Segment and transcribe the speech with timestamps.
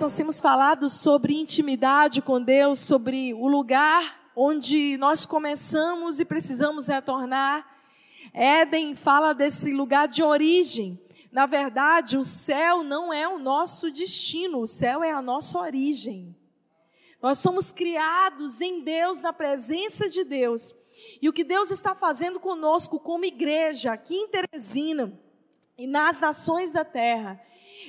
[0.00, 6.88] nós temos falado sobre intimidade com Deus, sobre o lugar onde nós começamos e precisamos
[6.88, 7.64] retornar.
[8.32, 11.00] Éden fala desse lugar de origem.
[11.30, 16.34] Na verdade, o céu não é o nosso destino, o céu é a nossa origem.
[17.22, 20.74] Nós somos criados em Deus, na presença de Deus.
[21.20, 25.12] E o que Deus está fazendo conosco como igreja aqui em Teresina
[25.76, 27.40] e nas nações da terra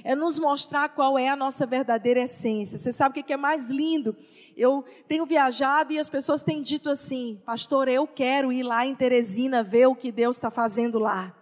[0.03, 2.77] é nos mostrar qual é a nossa verdadeira essência.
[2.77, 4.15] Você sabe o que é mais lindo?
[4.55, 8.95] Eu tenho viajado e as pessoas têm dito assim, pastor, eu quero ir lá em
[8.95, 11.34] Teresina ver o que Deus está fazendo lá.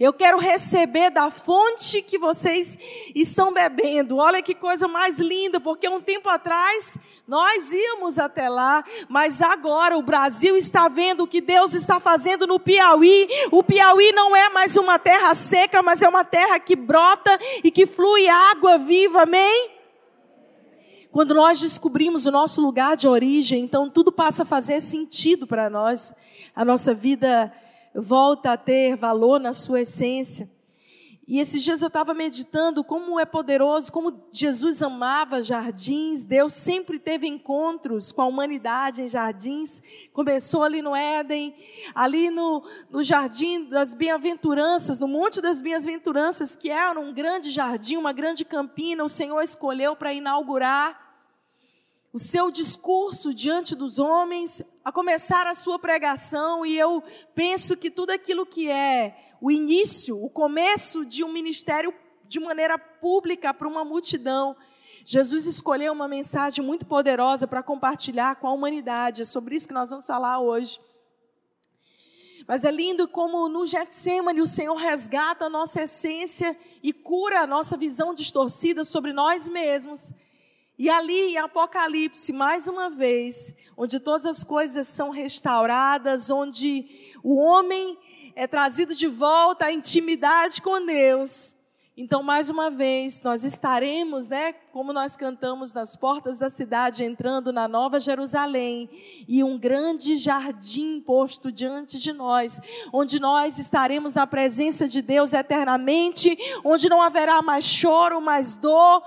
[0.00, 2.78] Eu quero receber da fonte que vocês
[3.14, 4.16] estão bebendo.
[4.16, 9.98] Olha que coisa mais linda, porque um tempo atrás nós íamos até lá, mas agora
[9.98, 13.28] o Brasil está vendo o que Deus está fazendo no Piauí.
[13.50, 17.70] O Piauí não é mais uma terra seca, mas é uma terra que brota e
[17.70, 19.70] que flui água viva, amém?
[21.10, 25.68] Quando nós descobrimos o nosso lugar de origem, então tudo passa a fazer sentido para
[25.68, 26.14] nós.
[26.56, 27.52] A nossa vida
[27.94, 30.48] volta a ter valor na sua essência.
[31.26, 36.98] E esses dias eu estava meditando como é poderoso, como Jesus amava jardins, Deus sempre
[36.98, 39.82] teve encontros com a humanidade em jardins.
[40.12, 41.54] Começou ali no Éden,
[41.94, 47.96] ali no, no jardim das bem-aventuranças, no Monte das Bem-aventuranças, que era um grande jardim,
[47.96, 51.01] uma grande campina, o Senhor escolheu para inaugurar
[52.12, 57.02] o seu discurso diante dos homens, a começar a sua pregação, e eu
[57.34, 61.92] penso que tudo aquilo que é o início, o começo de um ministério
[62.28, 64.54] de maneira pública para uma multidão,
[65.04, 69.22] Jesus escolheu uma mensagem muito poderosa para compartilhar com a humanidade.
[69.22, 70.78] É sobre isso que nós vamos falar hoje.
[72.46, 77.46] Mas é lindo como no Getsemane o Senhor resgata a nossa essência e cura a
[77.46, 80.12] nossa visão distorcida sobre nós mesmos
[80.82, 87.36] e ali em Apocalipse, mais uma vez, onde todas as coisas são restauradas, onde o
[87.36, 87.96] homem
[88.34, 91.54] é trazido de volta à intimidade com Deus.
[91.96, 97.52] Então, mais uma vez, nós estaremos, né, como nós cantamos nas portas da cidade, entrando
[97.52, 98.90] na Nova Jerusalém,
[99.28, 102.60] e um grande jardim posto diante de nós,
[102.92, 109.00] onde nós estaremos na presença de Deus eternamente, onde não haverá mais choro, mais dor,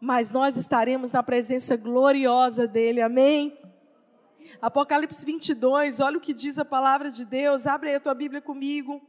[0.00, 3.56] mas nós estaremos na presença gloriosa dele, amém?
[4.60, 8.40] Apocalipse 22, olha o que diz a palavra de Deus, abre aí a tua Bíblia
[8.40, 9.00] comigo.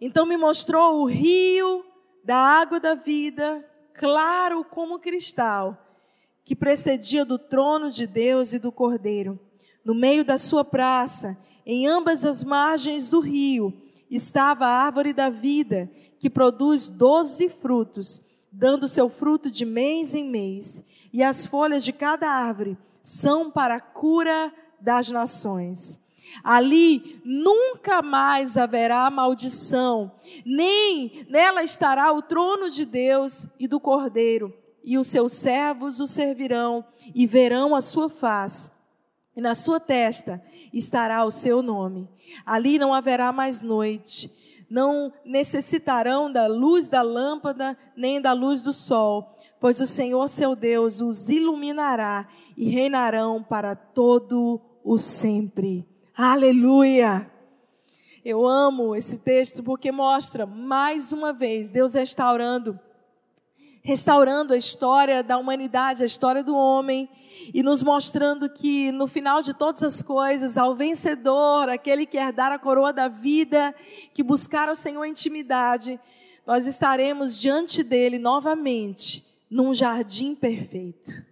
[0.00, 1.84] Então me mostrou o rio
[2.24, 5.76] da água da vida, claro como cristal,
[6.44, 9.38] que precedia do trono de Deus e do Cordeiro.
[9.84, 13.72] No meio da sua praça, em ambas as margens do rio,
[14.10, 20.28] estava a árvore da vida, que produz doze frutos dando seu fruto de mês em
[20.30, 26.02] mês, e as folhas de cada árvore são para a cura das nações.
[26.42, 30.10] Ali nunca mais haverá maldição,
[30.44, 34.52] nem nela estará o trono de Deus e do Cordeiro,
[34.82, 36.82] e os seus servos o servirão
[37.14, 38.70] e verão a sua face,
[39.36, 40.42] e na sua testa
[40.72, 42.08] estará o seu nome.
[42.44, 48.72] Ali não haverá mais noite não necessitarão da luz da lâmpada nem da luz do
[48.72, 55.86] sol, pois o Senhor seu Deus os iluminará e reinarão para todo o sempre.
[56.16, 57.30] Aleluia!
[58.24, 62.78] Eu amo esse texto porque mostra mais uma vez Deus restaurando
[63.86, 67.08] restaurando a história da humanidade, a história do homem,
[67.54, 72.50] e nos mostrando que no final de todas as coisas, ao vencedor, aquele que herdar
[72.50, 73.72] a coroa da vida,
[74.12, 76.00] que buscar ao Senhor a intimidade,
[76.44, 81.24] nós estaremos diante dele novamente, num jardim perfeito.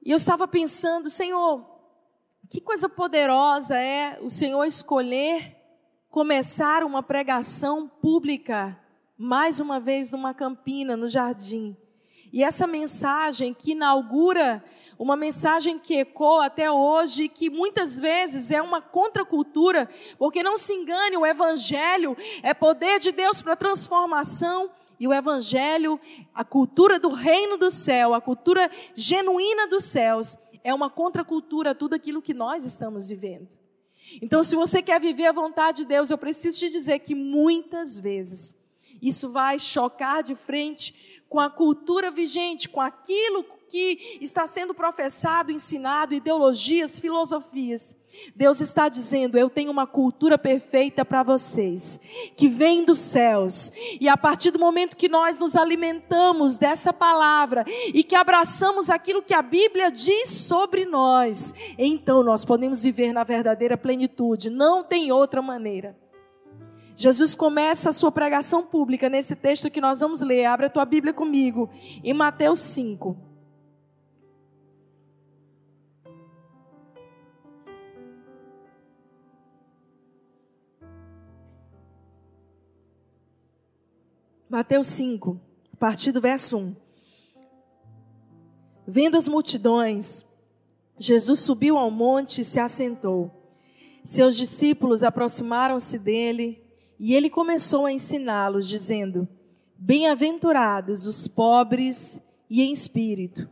[0.00, 1.66] E eu estava pensando, Senhor,
[2.48, 5.56] que coisa poderosa é o Senhor escolher
[6.08, 8.78] começar uma pregação pública
[9.22, 11.76] mais uma vez numa campina, no jardim.
[12.32, 14.64] E essa mensagem que inaugura
[14.98, 20.72] uma mensagem que ecoa até hoje, que muitas vezes é uma contracultura, porque não se
[20.72, 26.00] engane, o Evangelho é poder de Deus para transformação, e o Evangelho,
[26.34, 30.34] a cultura do reino do céu, a cultura genuína dos céus,
[30.64, 33.54] é uma contracultura a tudo aquilo que nós estamos vivendo.
[34.22, 37.98] Então, se você quer viver a vontade de Deus, eu preciso te dizer que muitas
[37.98, 38.59] vezes
[39.02, 45.52] isso vai chocar de frente com a cultura vigente, com aquilo que está sendo professado,
[45.52, 47.94] ensinado, ideologias, filosofias.
[48.34, 52.00] Deus está dizendo: Eu tenho uma cultura perfeita para vocês,
[52.36, 53.70] que vem dos céus.
[54.00, 57.64] E a partir do momento que nós nos alimentamos dessa palavra
[57.94, 63.22] e que abraçamos aquilo que a Bíblia diz sobre nós, então nós podemos viver na
[63.22, 64.50] verdadeira plenitude.
[64.50, 65.96] Não tem outra maneira.
[66.96, 70.44] Jesus começa a sua pregação pública nesse texto que nós vamos ler.
[70.44, 71.70] Abre a tua Bíblia comigo,
[72.04, 73.16] em Mateus 5.
[84.50, 85.40] Mateus 5,
[85.72, 86.76] a partir do verso 1.
[88.84, 90.24] Vendo as multidões,
[90.98, 93.30] Jesus subiu ao monte e se assentou.
[94.02, 96.59] Seus discípulos aproximaram-se dele
[97.02, 99.26] e ele começou a ensiná-los, dizendo:
[99.74, 102.20] Bem-aventurados os pobres
[102.50, 103.48] e em espírito,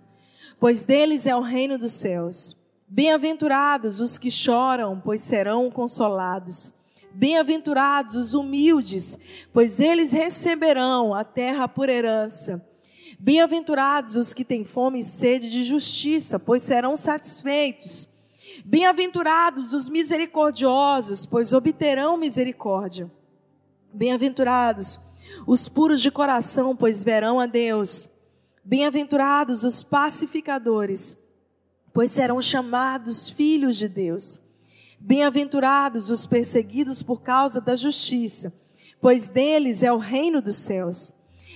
[0.60, 2.54] pois deles é o reino dos céus.
[2.86, 6.74] Bem-aventurados os que choram, pois serão consolados.
[7.14, 12.62] Bem-aventurados os humildes, pois eles receberão a terra por herança.
[13.18, 18.10] Bem-aventurados os que têm fome e sede de justiça, pois serão satisfeitos.
[18.62, 23.10] Bem-aventurados os misericordiosos, pois obterão misericórdia.
[23.98, 25.00] Bem-aventurados
[25.44, 28.08] os puros de coração, pois verão a Deus.
[28.64, 31.18] Bem-aventurados os pacificadores,
[31.92, 34.38] pois serão chamados filhos de Deus.
[35.00, 38.54] Bem-aventurados os perseguidos por causa da justiça,
[39.00, 41.12] pois deles é o reino dos céus.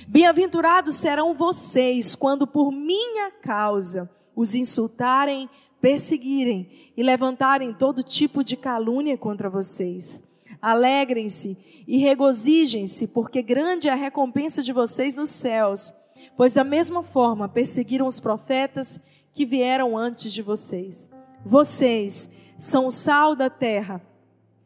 [0.09, 5.49] Bem-aventurados serão vocês quando por minha causa os insultarem,
[5.81, 10.32] perseguirem e levantarem todo tipo de calúnia contra vocês.
[10.63, 15.93] Alegrem-se e regozijem-se, porque grande é a recompensa de vocês nos céus,
[16.37, 19.01] pois da mesma forma perseguiram os profetas
[19.33, 21.11] que vieram antes de vocês.
[21.45, 24.01] Vocês são o sal da terra.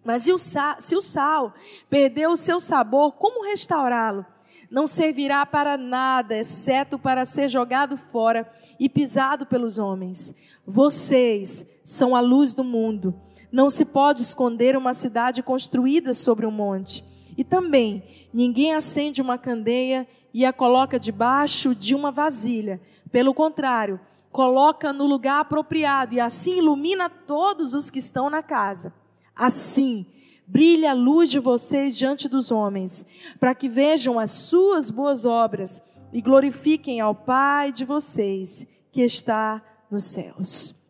[0.04, 1.54] Mas o sal, se o sal
[1.88, 4.25] perdeu o seu sabor, como restaurá-lo?
[4.70, 10.56] Não servirá para nada, exceto para ser jogado fora e pisado pelos homens.
[10.66, 13.19] Vocês são a luz do mundo.
[13.50, 17.04] Não se pode esconder uma cidade construída sobre um monte.
[17.37, 18.02] E também,
[18.32, 22.81] ninguém acende uma candeia e a coloca debaixo de uma vasilha.
[23.10, 24.00] Pelo contrário,
[24.31, 28.93] coloca no lugar apropriado e assim ilumina todos os que estão na casa.
[29.34, 30.06] Assim,
[30.46, 33.06] brilha a luz de vocês diante dos homens,
[33.40, 35.82] para que vejam as suas boas obras
[36.12, 40.85] e glorifiquem ao Pai de vocês que está nos céus.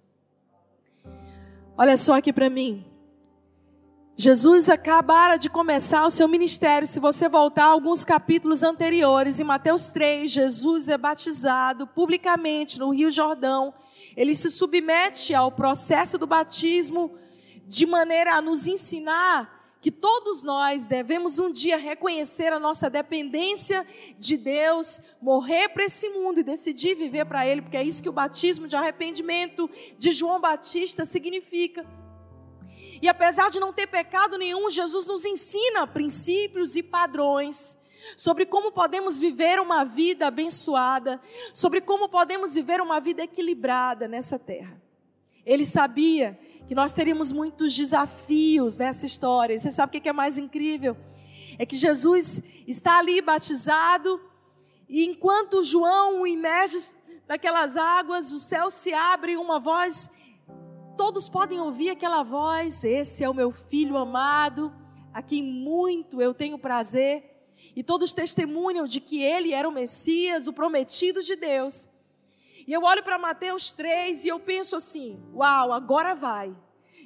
[1.79, 2.85] Olha só aqui para mim.
[4.17, 6.89] Jesus acabara de começar o seu ministério.
[6.89, 13.11] Se você voltar alguns capítulos anteriores, em Mateus 3, Jesus é batizado publicamente no Rio
[13.11, 13.75] Jordão.
[14.17, 17.15] Ele se submete ao processo do batismo
[17.67, 19.56] de maneira a nos ensinar
[19.87, 23.87] que todos nós devemos um dia reconhecer a nossa dependência
[24.19, 28.09] de Deus, morrer para esse mundo e decidir viver para Ele, porque é isso que
[28.09, 31.87] o batismo de arrependimento de João Batista significa.
[33.01, 37.79] E apesar de não ter pecado nenhum, Jesus nos ensina princípios e padrões
[38.17, 41.21] sobre como podemos viver uma vida abençoada,
[41.55, 44.85] sobre como podemos viver uma vida equilibrada nessa terra.
[45.47, 49.55] Ele sabia que nós teríamos muitos desafios nessa história.
[49.55, 50.97] E você sabe o que é mais incrível?
[51.59, 54.21] É que Jesus está ali batizado,
[54.89, 56.77] e enquanto João o imerge
[57.27, 60.11] naquelas águas, o céu se abre e uma voz
[60.97, 64.73] todos podem ouvir aquela voz: Esse é o meu filho amado,
[65.13, 67.35] a quem muito eu tenho prazer.
[67.75, 71.89] E todos testemunham de que ele era o Messias, o prometido de Deus.
[72.67, 76.55] E eu olho para Mateus 3 e eu penso assim: Uau, agora vai.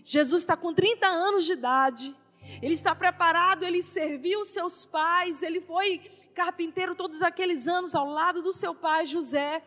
[0.02, 2.16] Jesus está com 30 anos de idade,
[2.62, 5.98] ele está preparado, ele serviu seus pais, ele foi
[6.34, 9.62] carpinteiro todos aqueles anos ao lado do seu pai José.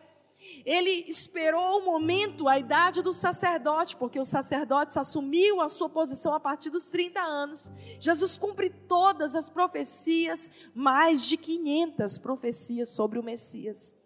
[0.66, 6.34] Ele esperou o momento, a idade do sacerdote, porque o sacerdote assumiu a sua posição
[6.34, 7.70] a partir dos 30 anos.
[7.98, 14.03] Jesus cumpre todas as profecias, mais de 500 profecias sobre o Messias.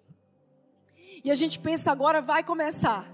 [1.25, 3.09] E a gente pensa, agora vai começar.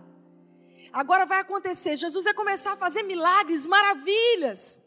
[0.92, 1.96] Agora vai acontecer.
[1.96, 4.82] Jesus vai começar a fazer milagres, maravilhas.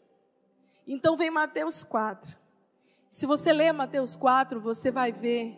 [0.86, 2.36] Então vem Mateus 4.
[3.10, 5.56] Se você ler Mateus 4, você vai ver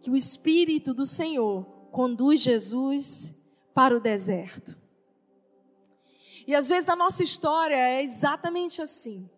[0.00, 3.34] que o Espírito do Senhor conduz Jesus
[3.74, 4.78] para o deserto.
[6.46, 9.28] E às vezes na nossa história é exatamente assim.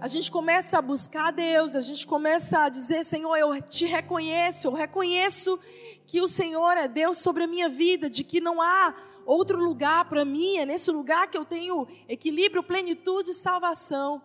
[0.00, 4.68] A gente começa a buscar Deus, a gente começa a dizer: Senhor, eu te reconheço,
[4.68, 5.58] eu reconheço
[6.06, 8.94] que o Senhor é Deus sobre a minha vida, de que não há
[9.26, 14.22] outro lugar para mim, é nesse lugar que eu tenho equilíbrio, plenitude e salvação.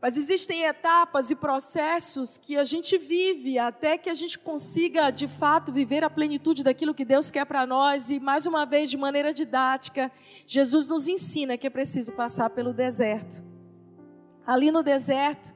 [0.00, 5.26] Mas existem etapas e processos que a gente vive até que a gente consiga, de
[5.26, 8.08] fato, viver a plenitude daquilo que Deus quer para nós.
[8.08, 10.12] E, mais uma vez, de maneira didática,
[10.46, 13.47] Jesus nos ensina que é preciso passar pelo deserto.
[14.48, 15.54] Ali no deserto,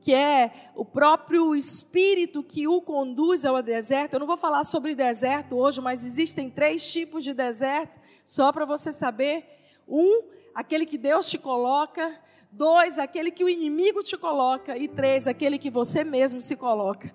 [0.00, 4.14] que é o próprio Espírito que o conduz ao deserto.
[4.14, 8.64] Eu não vou falar sobre deserto hoje, mas existem três tipos de deserto, só para
[8.64, 9.46] você saber.
[9.86, 12.20] Um, aquele que Deus te coloca.
[12.50, 14.76] Dois, aquele que o inimigo te coloca.
[14.76, 17.14] E três, aquele que você mesmo se coloca.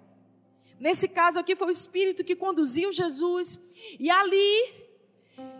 [0.79, 3.59] Nesse caso aqui foi o Espírito que conduziu Jesus.
[3.99, 4.73] E ali,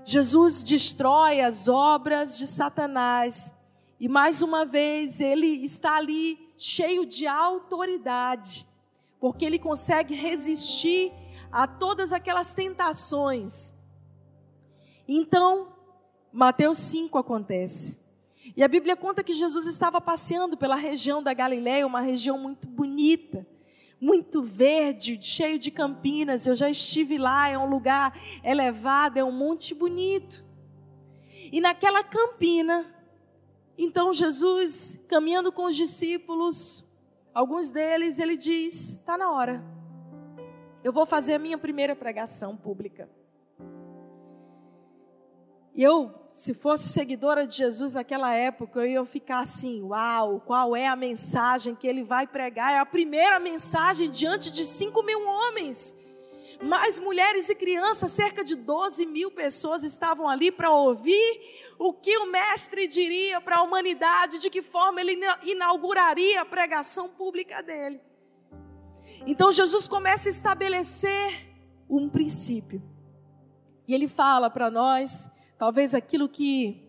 [0.05, 3.51] Jesus destrói as obras de Satanás.
[3.99, 8.65] E mais uma vez, ele está ali cheio de autoridade,
[9.19, 11.11] porque ele consegue resistir
[11.51, 13.73] a todas aquelas tentações.
[15.07, 15.73] Então,
[16.31, 18.03] Mateus 5 acontece.
[18.55, 22.67] E a Bíblia conta que Jesus estava passeando pela região da Galiléia, uma região muito
[22.67, 23.47] bonita,
[23.99, 26.45] muito verde, cheio de campinas.
[26.45, 30.43] Eu já estive lá, é um lugar elevado, é um monte bonito.
[31.51, 32.94] E naquela campina,
[33.77, 36.85] então Jesus, caminhando com os discípulos,
[37.33, 39.63] alguns deles, ele diz: está na hora.
[40.83, 43.09] Eu vou fazer a minha primeira pregação pública.
[45.75, 50.73] E eu, se fosse seguidora de Jesus naquela época, eu ia ficar assim: uau, qual
[50.73, 52.71] é a mensagem que ele vai pregar?
[52.71, 55.93] É a primeira mensagem diante de cinco mil homens.
[56.61, 61.41] Mais mulheres e crianças, cerca de 12 mil pessoas estavam ali para ouvir
[61.77, 67.09] o que o Mestre diria para a humanidade, de que forma ele inauguraria a pregação
[67.09, 67.99] pública dele.
[69.25, 71.47] Então Jesus começa a estabelecer
[71.89, 72.81] um princípio.
[73.87, 76.83] E ele fala para nós Talvez aquilo que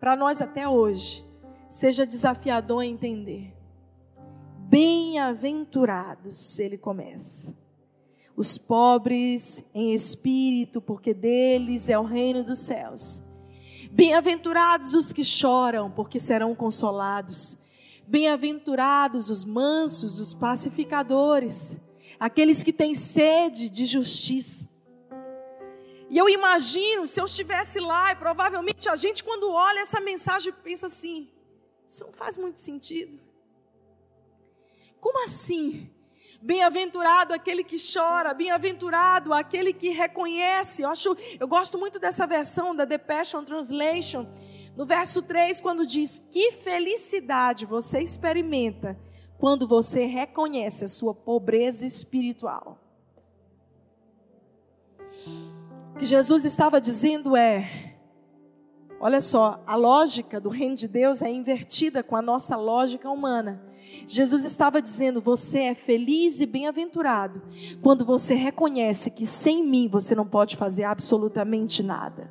[0.00, 1.24] para nós até hoje
[1.68, 3.54] seja desafiador entender.
[4.68, 7.56] Bem-aventurados, ele começa.
[8.36, 13.22] Os pobres em espírito, porque deles é o reino dos céus.
[13.90, 17.58] Bem-aventurados os que choram, porque serão consolados.
[18.06, 21.80] Bem-aventurados os mansos, os pacificadores,
[22.18, 24.78] aqueles que têm sede de justiça
[26.10, 30.52] e eu imagino, se eu estivesse lá, e provavelmente a gente, quando olha essa mensagem,
[30.64, 31.30] pensa assim:
[31.86, 33.20] isso não faz muito sentido.
[35.00, 35.90] Como assim?
[36.40, 40.82] Bem-aventurado aquele que chora, bem-aventurado aquele que reconhece.
[40.82, 44.26] Eu acho, eu gosto muito dessa versão da The Passion Translation,
[44.76, 48.96] no verso 3, quando diz: "Que felicidade você experimenta
[49.38, 52.78] quando você reconhece a sua pobreza espiritual."
[55.98, 57.96] que Jesus estava dizendo é:
[59.00, 63.60] olha só, a lógica do reino de Deus é invertida com a nossa lógica humana.
[64.06, 67.42] Jesus estava dizendo: você é feliz e bem-aventurado
[67.82, 72.30] quando você reconhece que sem mim você não pode fazer absolutamente nada.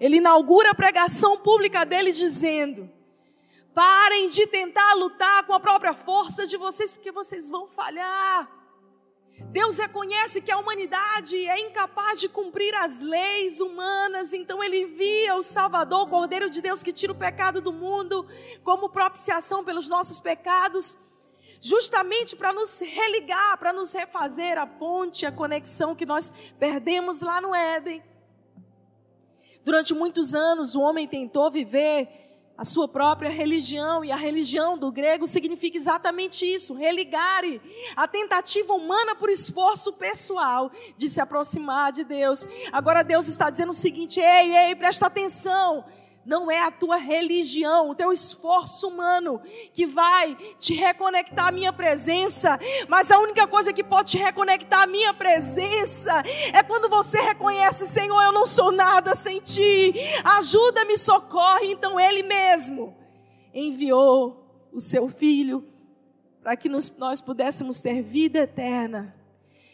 [0.00, 2.90] Ele inaugura a pregação pública dele dizendo:
[3.74, 8.55] parem de tentar lutar com a própria força de vocês, porque vocês vão falhar.
[9.44, 15.34] Deus reconhece que a humanidade é incapaz de cumprir as leis humanas, então ele envia
[15.34, 18.26] o Salvador, o Cordeiro de Deus que tira o pecado do mundo,
[18.64, 20.96] como propiciação pelos nossos pecados,
[21.60, 27.40] justamente para nos religar, para nos refazer a ponte, a conexão que nós perdemos lá
[27.40, 28.02] no Éden.
[29.64, 32.25] Durante muitos anos, o homem tentou viver
[32.56, 37.60] a sua própria religião, e a religião do grego significa exatamente isso: religare,
[37.94, 42.46] a tentativa humana por esforço pessoal de se aproximar de Deus.
[42.72, 45.84] Agora Deus está dizendo o seguinte: ei, ei, presta atenção
[46.26, 49.40] não é a tua religião, o teu esforço humano
[49.72, 54.82] que vai te reconectar à minha presença, mas a única coisa que pode te reconectar
[54.82, 56.20] à minha presença
[56.52, 61.70] é quando você reconhece, Senhor, eu não sou nada sem ti, ajuda-me, socorre.
[61.70, 62.96] Então Ele mesmo
[63.54, 65.64] enviou o seu Filho
[66.42, 69.14] para que nos, nós pudéssemos ter vida eterna.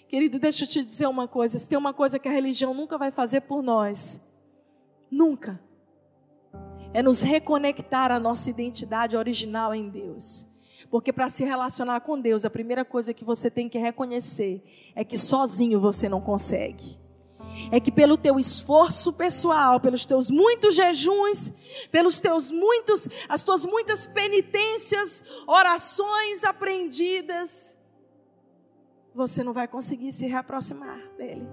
[0.06, 2.98] Querido, deixa eu te dizer uma coisa: se tem uma coisa que a religião nunca
[2.98, 4.20] vai fazer por nós,
[5.10, 5.58] nunca
[6.94, 10.46] é nos reconectar à nossa identidade original em Deus.
[10.90, 14.62] Porque para se relacionar com Deus, a primeira coisa que você tem que reconhecer
[14.94, 17.00] é que sozinho você não consegue.
[17.70, 21.52] é que pelo teu esforço pessoal, pelos teus muitos jejuns,
[21.90, 27.76] pelos teus muitos, as tuas muitas penitências, orações aprendidas,
[29.14, 31.46] você não vai conseguir se reaproximar dele.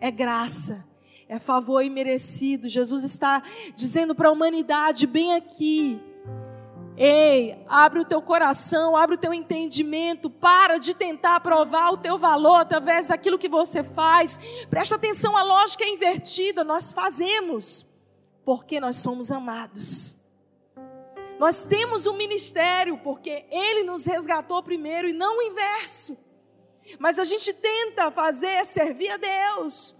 [0.00, 0.86] É graça,
[1.30, 2.68] é favor imerecido.
[2.68, 3.40] Jesus está
[3.76, 6.02] dizendo para a humanidade bem aqui,
[6.96, 12.18] Ei, abre o teu coração, abre o teu entendimento, para de tentar provar o teu
[12.18, 14.38] valor através daquilo que você faz.
[14.68, 16.62] Presta atenção, a lógica é invertida.
[16.62, 17.86] Nós fazemos
[18.44, 20.20] porque nós somos amados.
[21.38, 26.18] Nós temos um ministério porque Ele nos resgatou primeiro e não o inverso.
[26.98, 29.99] Mas a gente tenta fazer servir a Deus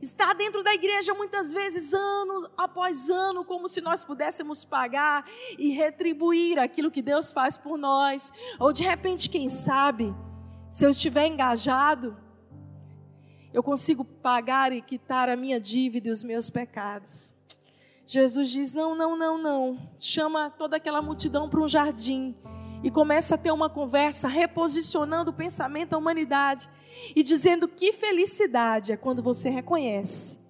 [0.00, 5.24] Está dentro da igreja muitas vezes, ano após ano, como se nós pudéssemos pagar
[5.58, 8.32] e retribuir aquilo que Deus faz por nós.
[8.58, 10.14] Ou de repente, quem sabe,
[10.70, 12.16] se eu estiver engajado,
[13.52, 17.32] eu consigo pagar e quitar a minha dívida e os meus pecados.
[18.06, 19.90] Jesus diz: não, não, não, não.
[19.98, 22.36] Chama toda aquela multidão para um jardim
[22.82, 26.68] e começa a ter uma conversa reposicionando o pensamento da humanidade
[27.14, 30.46] e dizendo que felicidade é quando você reconhece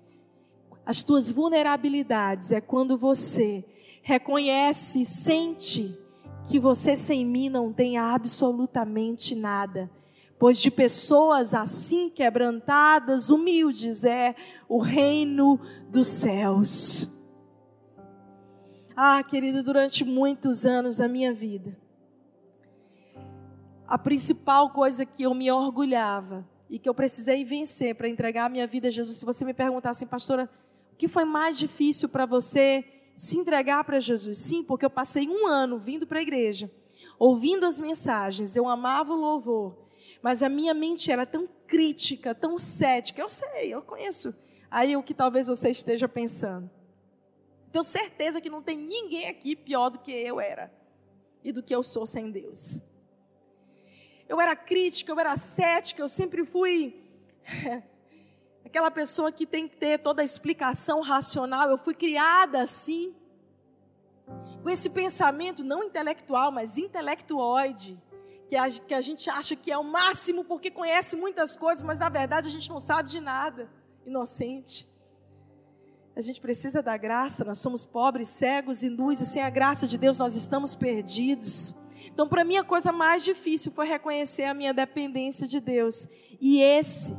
[0.87, 3.65] as tuas vulnerabilidades, é quando você
[4.03, 5.99] reconhece e sente
[6.49, 9.91] que você sem mim não tem absolutamente nada.
[10.39, 14.37] Pois de pessoas assim quebrantadas, humildes é
[14.69, 15.59] o reino
[15.91, 17.09] dos céus.
[18.95, 21.77] Ah, querida, durante muitos anos da minha vida,
[23.87, 28.49] a principal coisa que eu me orgulhava e que eu precisei vencer para entregar a
[28.49, 29.19] minha vida a Jesus.
[29.19, 30.51] Se você me perguntasse, assim, pastora,
[30.93, 34.39] o que foi mais difícil para você se entregar para Jesus?
[34.39, 36.71] Sim, porque eu passei um ano vindo para a igreja,
[37.19, 39.77] ouvindo as mensagens, eu amava o louvor,
[40.21, 43.21] mas a minha mente era tão crítica, tão cética.
[43.21, 44.35] Eu sei, eu conheço.
[44.71, 46.69] Aí o que talvez você esteja pensando.
[47.71, 50.73] Tenho certeza que não tem ninguém aqui pior do que eu era
[51.45, 52.83] e do que eu sou sem Deus
[54.29, 57.03] eu era crítica, eu era cética, eu sempre fui
[58.65, 61.71] aquela pessoa que tem que ter toda a explicação racional.
[61.71, 63.15] Eu fui criada assim,
[64.63, 68.03] com esse pensamento não intelectual, mas intelectuoide,
[68.49, 71.99] que a, que a gente acha que é o máximo porque conhece muitas coisas, mas
[71.99, 73.71] na verdade a gente não sabe de nada,
[74.05, 74.89] inocente.
[76.17, 79.87] A gente precisa da graça, nós somos pobres, cegos e nus, e sem a graça
[79.87, 81.75] de Deus nós estamos perdidos.
[82.17, 86.09] Então, para mim, a coisa mais difícil foi reconhecer a minha dependência de Deus.
[86.41, 87.15] E esse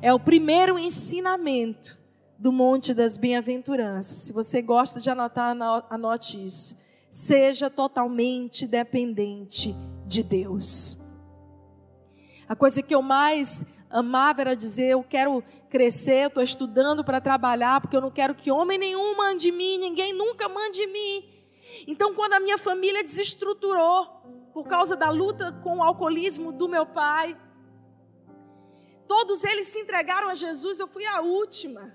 [0.00, 1.98] é o primeiro ensinamento
[2.38, 4.20] do Monte das Bem-aventuranças.
[4.20, 5.54] Se você gosta de anotar,
[5.90, 6.82] anote isso.
[7.10, 9.74] Seja totalmente dependente
[10.06, 10.96] de Deus.
[12.48, 17.82] A coisa que eu mais amava era dizer: Eu quero crescer, estou estudando para trabalhar,
[17.82, 21.38] porque eu não quero que homem nenhum mande em mim, ninguém nunca mande em mim.
[21.86, 24.17] Então, quando a minha família desestruturou,
[24.58, 27.40] por causa da luta com o alcoolismo do meu pai.
[29.06, 31.94] Todos eles se entregaram a Jesus, eu fui a última.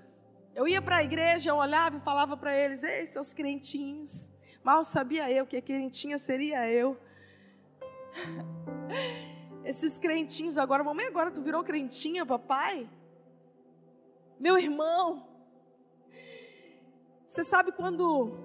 [0.54, 4.30] Eu ia para a igreja, eu olhava e falava para eles: Ei, seus crentinhos.
[4.62, 6.98] Mal sabia eu que a crentinha seria eu.
[9.62, 12.88] Esses crentinhos agora, mamãe, agora tu virou crentinha, papai?
[14.40, 15.28] Meu irmão,
[17.26, 18.38] você sabe quando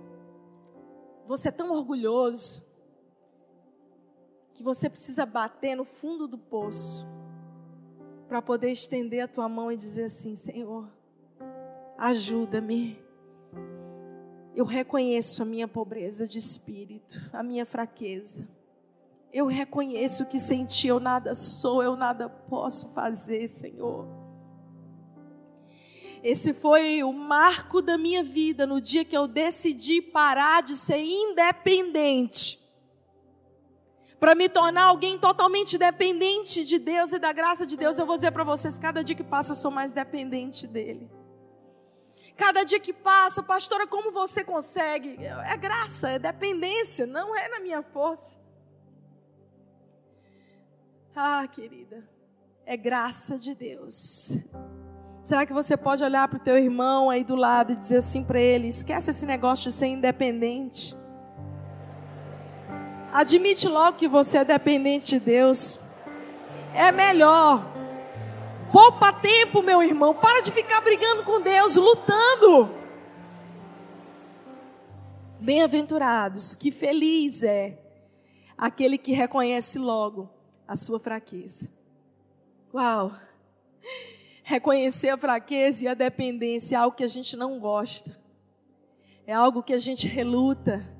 [1.26, 2.69] você é tão orgulhoso,
[4.60, 7.08] que você precisa bater no fundo do poço
[8.28, 10.86] para poder estender a tua mão e dizer assim: Senhor,
[11.98, 13.00] ajuda-me.
[14.54, 18.50] Eu reconheço a minha pobreza de espírito, a minha fraqueza.
[19.32, 24.06] Eu reconheço que sem ti eu nada sou, eu nada posso fazer, Senhor.
[26.22, 31.00] Esse foi o marco da minha vida no dia que eu decidi parar de ser
[31.00, 32.60] independente
[34.20, 38.16] para me tornar alguém totalmente dependente de Deus e da graça de Deus, eu vou
[38.16, 41.10] dizer para vocês: cada dia que passa eu sou mais dependente dEle.
[42.36, 45.18] Cada dia que passa, pastora, como você consegue?
[45.26, 48.40] É graça, é dependência, não é na minha força.
[51.16, 52.08] Ah, querida,
[52.66, 54.38] é graça de Deus.
[55.22, 58.24] Será que você pode olhar para o teu irmão aí do lado e dizer assim
[58.24, 60.96] para ele: esquece esse negócio de ser independente.
[63.12, 65.80] Admite logo que você é dependente de Deus.
[66.74, 67.66] É melhor.
[68.72, 70.14] Poupa tempo, meu irmão.
[70.14, 72.70] Para de ficar brigando com Deus, lutando.
[75.40, 77.80] Bem-aventurados, que feliz é
[78.58, 80.30] aquele que reconhece logo
[80.68, 81.70] a sua fraqueza.
[82.74, 83.12] Uau!
[84.44, 88.20] Reconhecer a fraqueza e a dependência é algo que a gente não gosta.
[89.26, 90.99] É algo que a gente reluta.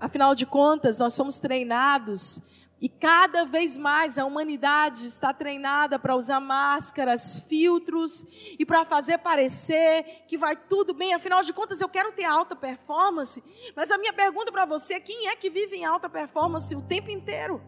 [0.00, 2.42] Afinal de contas, nós somos treinados
[2.82, 8.26] e cada vez mais a humanidade está treinada para usar máscaras, filtros
[8.58, 11.14] e para fazer parecer que vai tudo bem.
[11.14, 13.40] Afinal de contas, eu quero ter alta performance.
[13.76, 16.82] Mas a minha pergunta para você é: quem é que vive em alta performance o
[16.82, 17.62] tempo inteiro?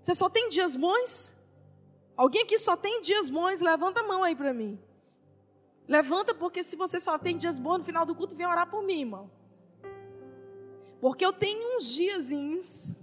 [0.00, 1.36] Você só tem dias bons?
[2.16, 4.80] Alguém que só tem dias bons, levanta a mão aí para mim.
[5.86, 8.82] Levanta, porque se você só tem dias bons no final do culto, vem orar por
[8.82, 9.37] mim, irmão.
[11.00, 12.96] Porque eu tenho uns diazinhos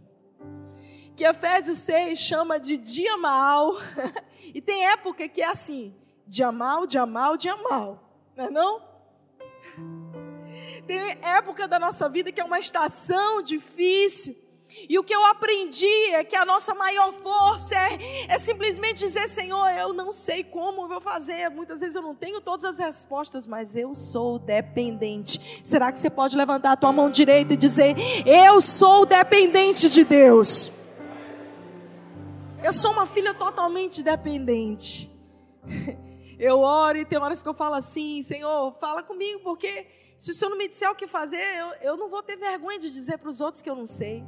[1.16, 3.74] que Efésios 6 chama de dia mal.
[4.54, 5.96] e tem época que é assim,
[6.28, 8.04] dia mal, dia mal, dia mal.
[8.36, 8.82] Não é não?
[10.86, 14.45] Tem época da nossa vida que é uma estação difícil.
[14.88, 19.28] E o que eu aprendi é que a nossa maior força é, é, simplesmente dizer:
[19.28, 21.50] Senhor, eu não sei como eu vou fazer.
[21.50, 25.62] Muitas vezes eu não tenho todas as respostas, mas eu sou dependente.
[25.64, 27.96] Será que você pode levantar a tua mão direita e dizer:
[28.26, 30.72] Eu sou dependente de Deus?
[32.64, 35.12] Eu sou uma filha totalmente dependente.
[36.38, 40.34] Eu oro e tem horas que eu falo assim: Senhor, fala comigo, porque se o
[40.34, 43.18] Senhor não me disser o que fazer, eu, eu não vou ter vergonha de dizer
[43.18, 44.22] para os outros que eu não sei.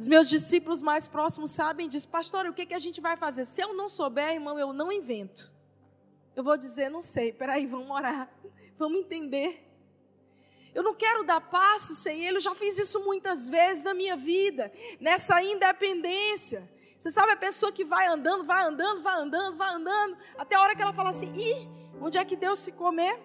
[0.00, 2.08] Os meus discípulos mais próximos sabem disso.
[2.08, 3.44] Pastor, o que, que a gente vai fazer?
[3.44, 5.52] Se eu não souber, irmão, eu não invento.
[6.34, 7.34] Eu vou dizer, não sei.
[7.34, 8.32] Peraí, vamos orar.
[8.78, 9.62] Vamos entender.
[10.74, 12.38] Eu não quero dar passo sem Ele.
[12.38, 14.72] Eu já fiz isso muitas vezes na minha vida.
[14.98, 16.66] Nessa independência.
[16.98, 20.16] Você sabe a pessoa que vai andando, vai andando, vai andando, vai andando.
[20.38, 21.68] Até a hora que ela fala assim: ih,
[22.00, 23.22] onde é que Deus ficou mesmo?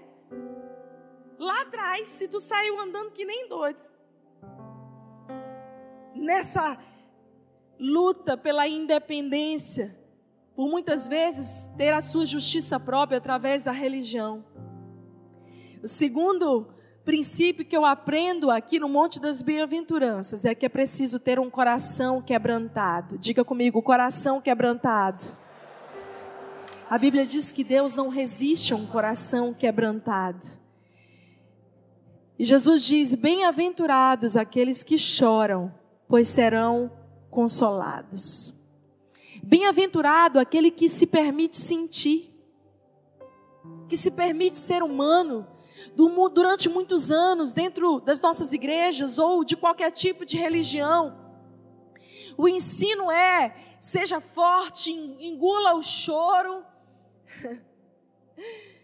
[1.39, 3.84] Lá atrás, se tu saiu andando que nem doido
[6.25, 6.77] nessa
[7.79, 9.97] luta pela independência,
[10.55, 14.43] por muitas vezes ter a sua justiça própria através da religião.
[15.83, 16.67] O segundo
[17.03, 21.49] princípio que eu aprendo aqui no Monte das Bem-aventuranças é que é preciso ter um
[21.49, 23.17] coração quebrantado.
[23.17, 25.23] Diga comigo, coração quebrantado.
[26.89, 30.45] A Bíblia diz que Deus não resiste a um coração quebrantado.
[32.37, 35.73] E Jesus diz: Bem-aventurados aqueles que choram,
[36.07, 36.91] pois serão
[37.29, 38.53] consolados.
[39.43, 42.33] Bem-aventurado aquele que se permite sentir,
[43.87, 45.47] que se permite ser humano
[46.33, 51.15] durante muitos anos dentro das nossas igrejas ou de qualquer tipo de religião.
[52.37, 56.63] O ensino é: seja forte, engula o choro.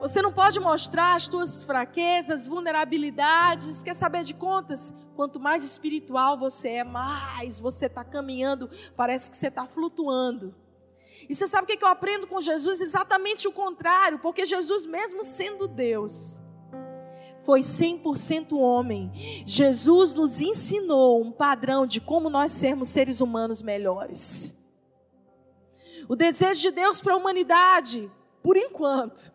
[0.00, 3.82] Você não pode mostrar as tuas fraquezas, vulnerabilidades.
[3.82, 4.94] Quer saber de contas?
[5.14, 10.54] Quanto mais espiritual você é, mais você está caminhando, parece que você está flutuando.
[11.28, 12.80] E você sabe o que eu aprendo com Jesus?
[12.80, 16.40] Exatamente o contrário, porque Jesus, mesmo sendo Deus,
[17.42, 19.10] foi 100% homem.
[19.46, 24.54] Jesus nos ensinou um padrão de como nós sermos seres humanos melhores.
[26.08, 28.10] O desejo de Deus para a humanidade,
[28.42, 29.32] por enquanto,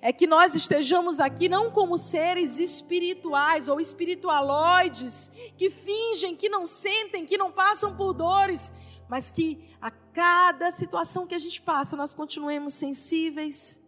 [0.00, 6.66] é que nós estejamos aqui não como seres espirituais ou espiritualoides que fingem, que não
[6.66, 8.72] sentem, que não passam por dores,
[9.08, 13.82] mas que a cada situação que a gente passa nós continuemos sensíveis,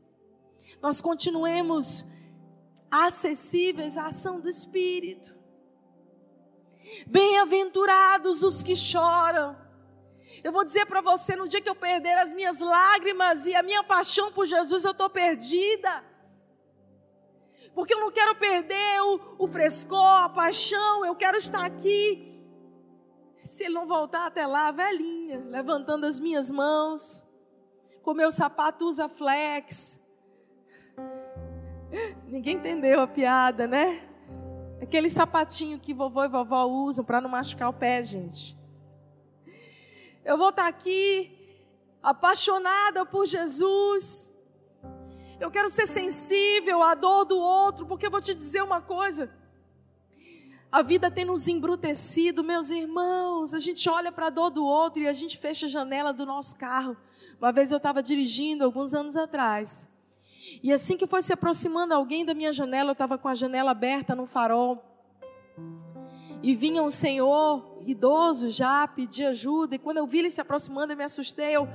[0.81, 2.07] nós continuemos
[2.91, 5.35] acessíveis à ação do Espírito.
[7.07, 9.57] Bem-aventurados os que choram.
[10.45, 13.63] Eu vou dizer para você, no dia que eu perder as minhas lágrimas e a
[13.63, 16.05] minha paixão por Jesus, eu estou perdida.
[17.75, 22.27] Porque eu não quero perder o, o frescor, a paixão, eu quero estar aqui.
[23.43, 27.27] Se ele não voltar até lá, velhinha, levantando as minhas mãos,
[28.03, 30.01] com meu sapato usa flex.
[32.27, 34.07] Ninguém entendeu a piada, né?
[34.81, 38.60] Aquele sapatinho que vovô e vovó usam para não machucar o pé, gente.
[40.25, 41.31] Eu vou estar aqui
[42.03, 44.31] apaixonada por Jesus.
[45.41, 49.31] Eu quero ser sensível à dor do outro, porque eu vou te dizer uma coisa.
[50.71, 53.55] A vida tem nos embrutecido, meus irmãos.
[53.55, 56.27] A gente olha para a dor do outro e a gente fecha a janela do
[56.27, 56.97] nosso carro.
[57.41, 59.89] Uma vez eu estava dirigindo, alguns anos atrás.
[60.63, 63.71] E assim que foi se aproximando alguém da minha janela, eu estava com a janela
[63.71, 64.85] aberta no farol.
[66.43, 69.75] E vinha um senhor idoso já pedir ajuda.
[69.75, 71.57] E quando eu vi ele se aproximando, eu me assustei.
[71.57, 71.69] Eu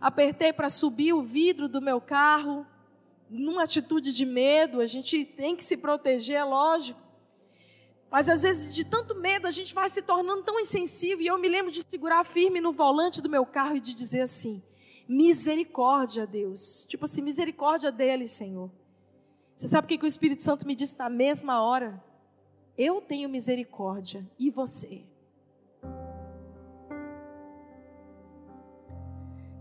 [0.00, 2.66] apertei para subir o vidro do meu carro,
[3.28, 4.80] numa atitude de medo.
[4.80, 7.00] A gente tem que se proteger, é lógico.
[8.10, 11.20] Mas às vezes, de tanto medo, a gente vai se tornando tão insensível.
[11.20, 14.22] E eu me lembro de segurar firme no volante do meu carro e de dizer
[14.22, 14.62] assim:
[15.08, 16.86] misericórdia, Deus.
[16.88, 18.70] Tipo assim, misericórdia dele, Senhor.
[19.54, 22.02] Você sabe o que, que o Espírito Santo me disse na mesma hora?
[22.78, 25.04] Eu tenho misericórdia e você.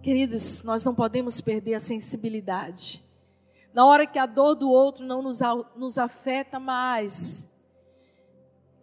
[0.03, 3.03] Queridos, nós não podemos perder a sensibilidade.
[3.73, 5.39] Na hora que a dor do outro não nos,
[5.75, 7.51] nos afeta mais,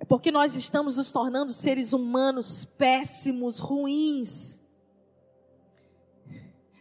[0.00, 4.68] é porque nós estamos nos tornando seres humanos péssimos, ruins.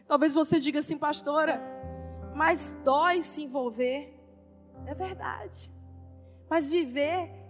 [0.07, 1.61] Talvez você diga assim, pastora,
[2.35, 4.11] mas dói se envolver.
[4.87, 5.71] É verdade.
[6.49, 7.42] Mas viver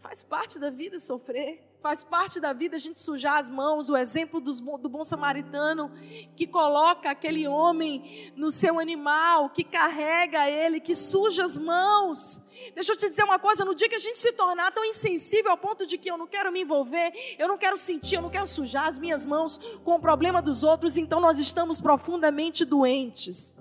[0.00, 1.68] faz parte da vida sofrer.
[1.80, 5.92] Faz parte da vida a gente sujar as mãos, o exemplo dos, do bom samaritano
[6.34, 12.42] que coloca aquele homem no seu animal, que carrega ele, que suja as mãos.
[12.74, 15.52] Deixa eu te dizer uma coisa: no dia que a gente se tornar tão insensível
[15.52, 18.30] ao ponto de que eu não quero me envolver, eu não quero sentir, eu não
[18.30, 23.56] quero sujar as minhas mãos com o problema dos outros, então nós estamos profundamente doentes.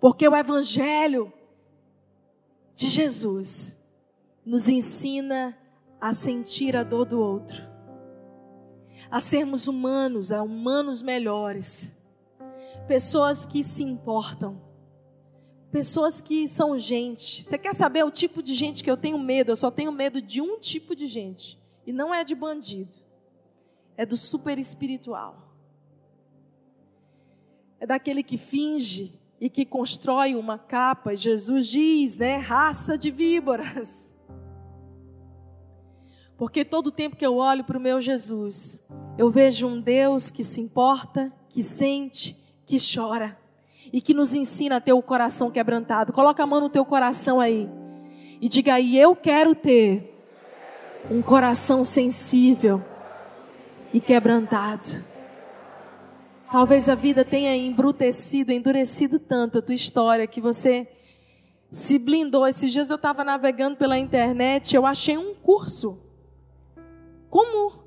[0.00, 1.32] Porque o Evangelho
[2.76, 3.81] de Jesus
[4.44, 5.56] nos ensina
[6.00, 7.62] a sentir a dor do outro,
[9.10, 12.02] a sermos humanos, a humanos melhores,
[12.88, 14.60] pessoas que se importam,
[15.70, 17.44] pessoas que são gente.
[17.44, 19.52] Você quer saber o tipo de gente que eu tenho medo?
[19.52, 22.98] Eu só tenho medo de um tipo de gente, e não é de bandido,
[23.96, 25.50] é do super espiritual.
[27.78, 31.16] É daquele que finge e que constrói uma capa.
[31.16, 32.36] Jesus diz, né?
[32.36, 34.14] Raça de víboras.
[36.42, 38.84] Porque todo tempo que eu olho para o meu Jesus,
[39.16, 43.38] eu vejo um Deus que se importa, que sente, que chora
[43.92, 46.12] e que nos ensina a ter o coração quebrantado.
[46.12, 47.70] Coloca a mão no teu coração aí
[48.40, 50.20] e diga aí: Eu quero ter
[51.08, 52.82] um coração sensível
[53.94, 55.04] e quebrantado.
[56.50, 60.88] Talvez a vida tenha embrutecido, endurecido tanto a tua história que você
[61.70, 62.48] se blindou.
[62.48, 66.10] Esses dias eu estava navegando pela internet, eu achei um curso
[67.32, 67.82] como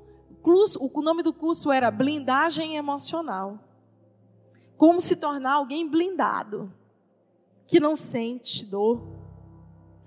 [0.80, 3.60] o nome do curso era blindagem emocional.
[4.76, 6.74] Como se tornar alguém blindado,
[7.64, 9.06] que não sente dor.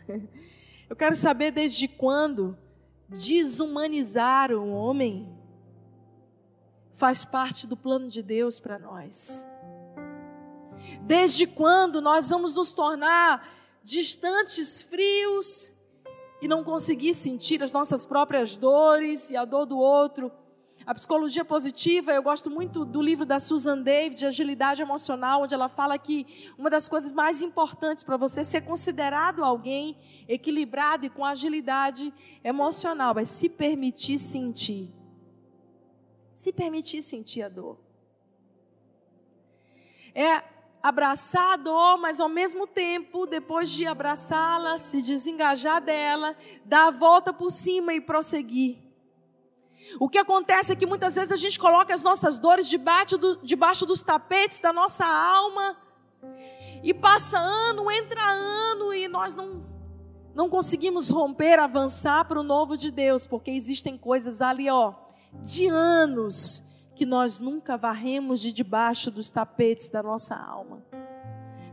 [0.89, 2.57] Eu quero saber desde quando
[3.07, 5.33] desumanizar o homem
[6.95, 9.47] faz parte do plano de Deus para nós.
[11.03, 13.47] Desde quando nós vamos nos tornar
[13.85, 15.78] distantes, frios,
[16.41, 20.31] e não conseguir sentir as nossas próprias dores e a dor do outro.
[20.85, 25.69] A psicologia positiva, eu gosto muito do livro da Susan David, Agilidade Emocional, onde ela
[25.69, 26.25] fala que
[26.57, 29.97] uma das coisas mais importantes para você ser considerado alguém
[30.27, 32.11] equilibrado e com agilidade
[32.43, 34.89] emocional é se permitir sentir.
[36.33, 37.77] Se permitir sentir a dor.
[40.15, 40.41] É
[40.81, 46.91] abraçar a dor, mas ao mesmo tempo, depois de abraçá-la, se desengajar dela, dar a
[46.91, 48.77] volta por cima e prosseguir.
[49.99, 53.37] O que acontece é que muitas vezes a gente coloca as nossas dores debaixo, do,
[53.37, 55.77] debaixo dos tapetes da nossa alma,
[56.83, 59.65] e passa ano, entra ano, e nós não,
[60.33, 64.93] não conseguimos romper, avançar para o novo de Deus, porque existem coisas ali, ó,
[65.41, 66.68] de anos
[66.99, 70.83] que nós nunca varremos de debaixo dos tapetes da nossa alma.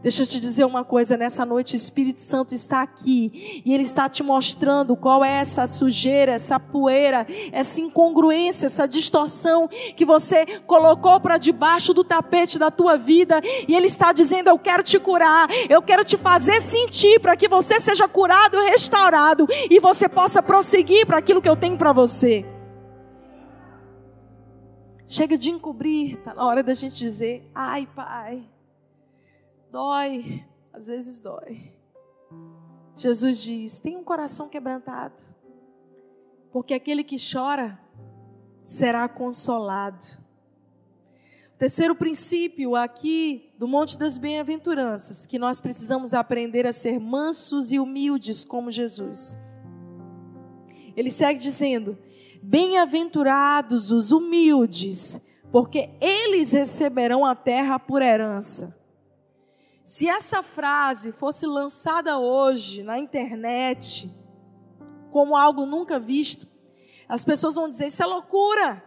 [0.01, 3.83] Deixa eu te dizer uma coisa, nessa noite o Espírito Santo está aqui e ele
[3.83, 10.61] está te mostrando qual é essa sujeira, essa poeira, essa incongruência, essa distorção que você
[10.61, 14.97] colocou para debaixo do tapete da tua vida e ele está dizendo: "Eu quero te
[14.97, 20.09] curar, eu quero te fazer sentir para que você seja curado e restaurado e você
[20.09, 22.56] possa prosseguir para aquilo que eu tenho para você."
[25.09, 28.45] Chega de encobrir, está na hora da gente dizer: ai, pai,
[29.71, 31.73] dói, às vezes dói.
[32.97, 35.23] Jesus diz: tem um coração quebrantado,
[36.51, 37.79] porque aquele que chora
[38.65, 40.05] será consolado.
[41.57, 47.79] Terceiro princípio aqui do Monte das Bem-aventuranças, que nós precisamos aprender a ser mansos e
[47.79, 49.39] humildes como Jesus.
[50.97, 51.97] Ele segue dizendo:
[52.43, 55.21] Bem-aventurados os humildes,
[55.51, 58.77] porque eles receberão a terra por herança.
[59.85, 64.11] Se essa frase fosse lançada hoje na internet,
[65.11, 66.47] como algo nunca visto,
[67.09, 68.83] as pessoas vão dizer: Isso é loucura,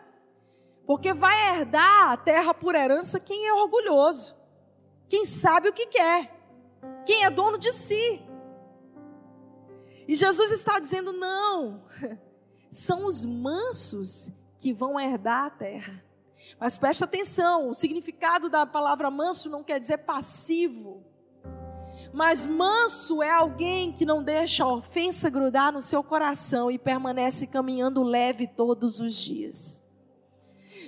[0.86, 4.36] porque vai herdar a terra por herança quem é orgulhoso,
[5.08, 6.38] quem sabe o que quer,
[7.06, 8.22] quem é dono de si.
[10.08, 11.82] E Jesus está dizendo: Não.
[12.70, 16.04] são os mansos que vão herdar a terra.
[16.60, 21.04] Mas preste atenção, o significado da palavra manso não quer dizer passivo.
[22.12, 27.48] Mas manso é alguém que não deixa a ofensa grudar no seu coração e permanece
[27.48, 29.88] caminhando leve todos os dias.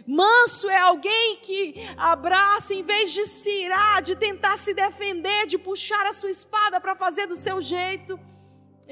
[0.07, 5.59] Manso é alguém que abraça, em vez de se irar, de tentar se defender, de
[5.59, 8.19] puxar a sua espada para fazer do seu jeito.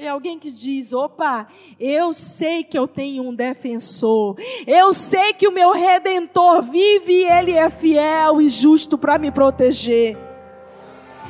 [0.00, 1.46] É alguém que diz: opa,
[1.78, 4.34] eu sei que eu tenho um defensor,
[4.66, 9.30] eu sei que o meu redentor vive e ele é fiel e justo para me
[9.30, 10.16] proteger.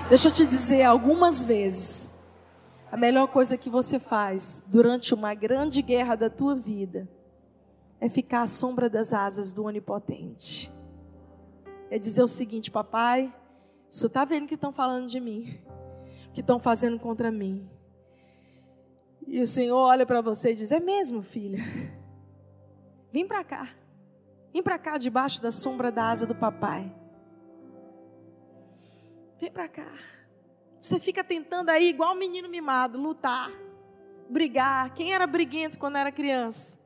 [0.08, 2.14] Deixa eu te dizer, algumas vezes,
[2.92, 7.08] a melhor coisa que você faz durante uma grande guerra da tua vida
[8.00, 10.70] é ficar à sombra das asas do Onipotente.
[11.90, 13.34] É dizer o seguinte, papai,
[13.88, 15.58] você está vendo que estão falando de mim,
[16.32, 17.68] que estão fazendo contra mim.
[19.30, 21.62] E o Senhor olha para você e diz: É mesmo, filha?
[23.12, 23.72] Vem para cá.
[24.52, 26.92] Vem para cá debaixo da sombra da asa do papai.
[29.40, 29.86] Vem para cá.
[30.80, 33.52] Você fica tentando aí, igual um menino mimado, lutar,
[34.28, 34.92] brigar.
[34.94, 36.80] Quem era briguento quando era criança?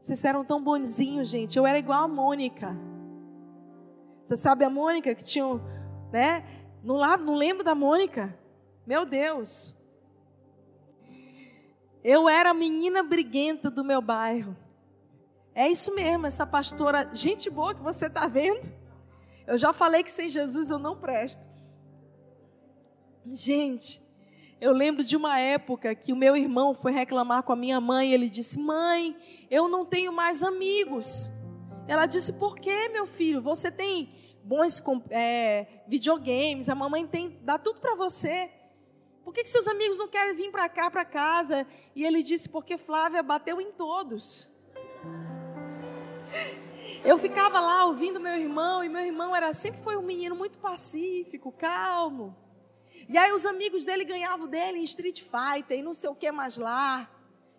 [0.00, 1.58] Vocês eram tão bonzinhos, gente.
[1.58, 2.74] Eu era igual a Mônica.
[4.22, 5.44] Você sabe a Mônica que tinha,
[6.10, 6.42] né?
[6.82, 8.34] Não, não lembro da Mônica.
[8.86, 9.83] Meu Deus.
[12.04, 14.54] Eu era a menina briguenta do meu bairro.
[15.54, 18.70] É isso mesmo, essa pastora, gente boa que você está vendo.
[19.46, 21.46] Eu já falei que sem Jesus eu não presto.
[23.26, 24.02] Gente,
[24.60, 28.10] eu lembro de uma época que o meu irmão foi reclamar com a minha mãe
[28.10, 29.16] e ele disse: Mãe,
[29.50, 31.30] eu não tenho mais amigos.
[31.88, 33.40] Ela disse: Por que, meu filho?
[33.40, 34.10] Você tem
[34.42, 38.50] bons é, videogames, a mamãe tem, dá tudo para você.
[39.24, 41.66] Por que, que seus amigos não querem vir para cá, para casa?
[41.96, 44.52] E ele disse: Porque Flávia bateu em todos.
[47.02, 50.58] Eu ficava lá ouvindo meu irmão, e meu irmão era sempre foi um menino muito
[50.58, 52.36] pacífico, calmo.
[53.08, 56.30] E aí os amigos dele ganhavam dele em Street Fighter e não sei o que
[56.32, 57.10] mais lá.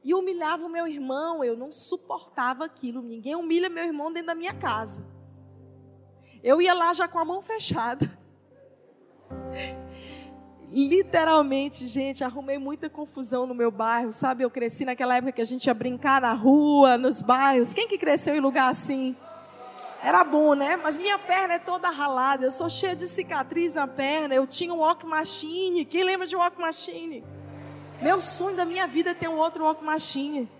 [0.04, 3.02] E humilhava o meu irmão, eu não suportava aquilo.
[3.02, 5.06] Ninguém humilha meu irmão dentro da minha casa.
[6.44, 8.16] Eu ia lá já com a mão fechada.
[10.76, 14.44] Literalmente, gente, arrumei muita confusão no meu bairro, sabe?
[14.44, 17.74] Eu cresci naquela época que a gente ia brincar na rua, nos bairros.
[17.74, 19.16] Quem que cresceu em lugar assim?
[20.04, 20.76] Era bom, né?
[20.76, 22.46] Mas minha perna é toda ralada.
[22.46, 24.36] Eu sou cheia de cicatriz na perna.
[24.36, 25.86] Eu tinha um walk machine.
[25.86, 27.24] Quem lembra de walk machine?
[28.02, 30.52] Meu sonho da minha vida é ter um outro walk machine.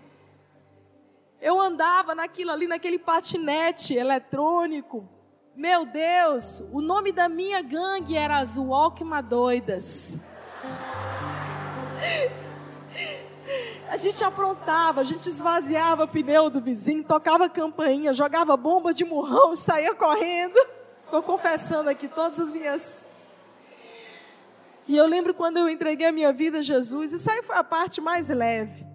[1.42, 5.06] Eu andava naquilo ali, naquele patinete eletrônico.
[5.56, 10.20] Meu Deus, o nome da minha gangue era as Walkma Doidas.
[13.88, 19.02] A gente aprontava, a gente esvaziava o pneu do vizinho, tocava campainha, jogava bomba de
[19.02, 20.58] murrão saía correndo.
[21.06, 23.08] Estou confessando aqui todas as minhas.
[24.86, 27.64] E eu lembro quando eu entreguei a minha vida a Jesus, isso aí foi a
[27.64, 28.86] parte mais leve.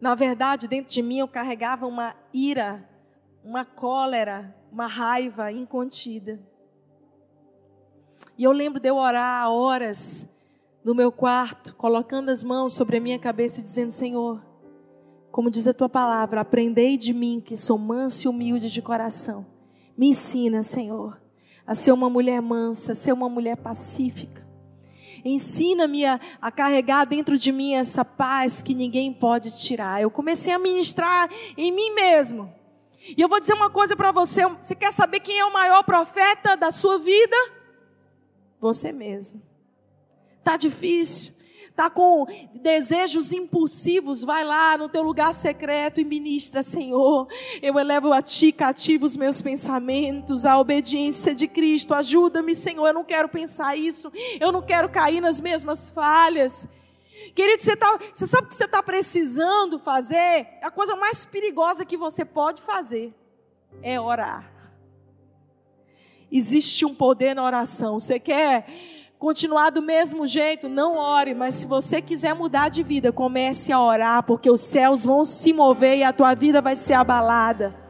[0.00, 2.88] Na verdade, dentro de mim eu carregava uma ira,
[3.44, 6.40] uma cólera, uma raiva incontida.
[8.38, 10.34] E eu lembro de eu orar horas
[10.82, 14.42] no meu quarto, colocando as mãos sobre a minha cabeça e dizendo: Senhor,
[15.30, 19.46] como diz a tua palavra, aprendei de mim que sou manso e humilde de coração.
[19.96, 21.20] Me ensina, Senhor,
[21.66, 24.42] a ser uma mulher mansa, a ser uma mulher pacífica.
[25.22, 30.00] Ensina-me a, a, carregar dentro de mim essa paz que ninguém pode tirar.
[30.00, 32.61] Eu comecei a ministrar em mim mesmo.
[33.16, 35.82] E eu vou dizer uma coisa para você: você quer saber quem é o maior
[35.82, 37.36] profeta da sua vida?
[38.60, 39.42] Você mesmo.
[40.44, 41.34] Tá difícil?
[41.74, 44.22] Tá com desejos impulsivos?
[44.22, 47.26] Vai lá no teu lugar secreto e ministra, Senhor.
[47.62, 51.94] Eu elevo a ti cativo os meus pensamentos, a obediência de Cristo.
[51.94, 52.86] Ajuda-me, Senhor.
[52.86, 54.12] Eu não quero pensar isso.
[54.38, 56.68] Eu não quero cair nas mesmas falhas.
[57.34, 60.46] Querido, você, tá, você sabe o que você está precisando fazer?
[60.62, 63.14] A coisa mais perigosa que você pode fazer
[63.82, 64.50] é orar.
[66.30, 68.00] Existe um poder na oração.
[68.00, 68.66] Você quer
[69.18, 73.80] continuar do mesmo jeito, não ore, mas se você quiser mudar de vida, comece a
[73.80, 77.82] orar, porque os céus vão se mover e a tua vida vai ser abalada.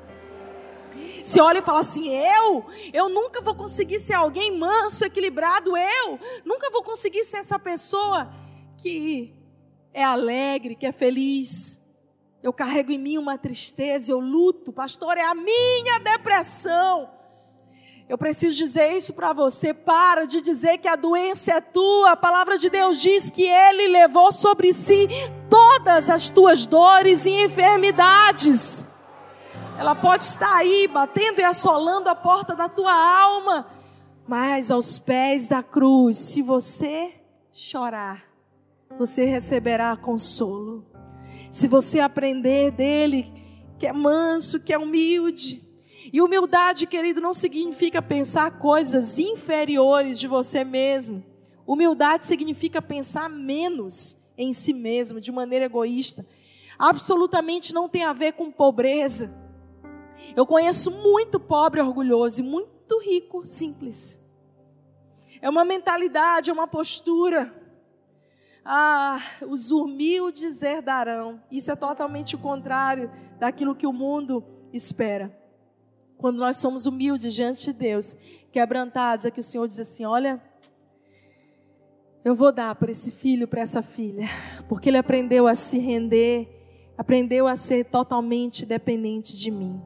[1.25, 2.67] Você olha e fala assim: eu?
[2.93, 6.19] Eu nunca vou conseguir ser alguém manso, equilibrado, eu?
[6.45, 8.29] Nunca vou conseguir ser essa pessoa
[8.83, 9.33] que
[9.95, 11.81] é alegre, que é feliz.
[12.43, 17.09] Eu carrego em mim uma tristeza, eu luto, pastor, é a minha depressão.
[18.09, 19.73] Eu preciso dizer isso para você.
[19.73, 22.11] Para de dizer que a doença é tua.
[22.11, 25.09] A palavra de Deus diz que Ele levou sobre si
[25.49, 28.89] todas as tuas dores e enfermidades.
[29.79, 33.69] Ela pode estar aí batendo e assolando a porta da tua alma.
[34.27, 37.15] Mas aos pés da cruz, se você
[37.53, 38.32] chorar,
[38.99, 40.85] você receberá consolo.
[41.51, 43.33] Se você aprender dele,
[43.79, 45.63] que é manso, que é humilde.
[46.13, 51.25] E humildade, querido, não significa pensar coisas inferiores de você mesmo.
[51.67, 56.27] Humildade significa pensar menos em si mesmo, de maneira egoísta.
[56.79, 59.31] Absolutamente não tem a ver com pobreza.
[60.35, 64.21] Eu conheço muito pobre orgulhoso e muito rico simples.
[65.41, 67.62] É uma mentalidade, é uma postura.
[68.65, 71.41] Ah, os humildes herdarão.
[71.51, 75.37] Isso é totalmente o contrário daquilo que o mundo espera.
[76.17, 78.17] Quando nós somos humildes diante de Deus,
[78.53, 80.41] quebrantados, é que o Senhor diz assim: Olha,
[82.25, 84.29] eu vou dar para esse filho, para essa filha,
[84.69, 86.49] porque ele aprendeu a se render,
[86.97, 89.83] aprendeu a ser totalmente dependente de mim.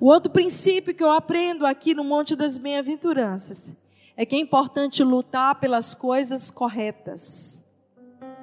[0.00, 3.76] O outro princípio que eu aprendo aqui no Monte das Bem-aventuranças
[4.16, 7.65] é que é importante lutar pelas coisas corretas.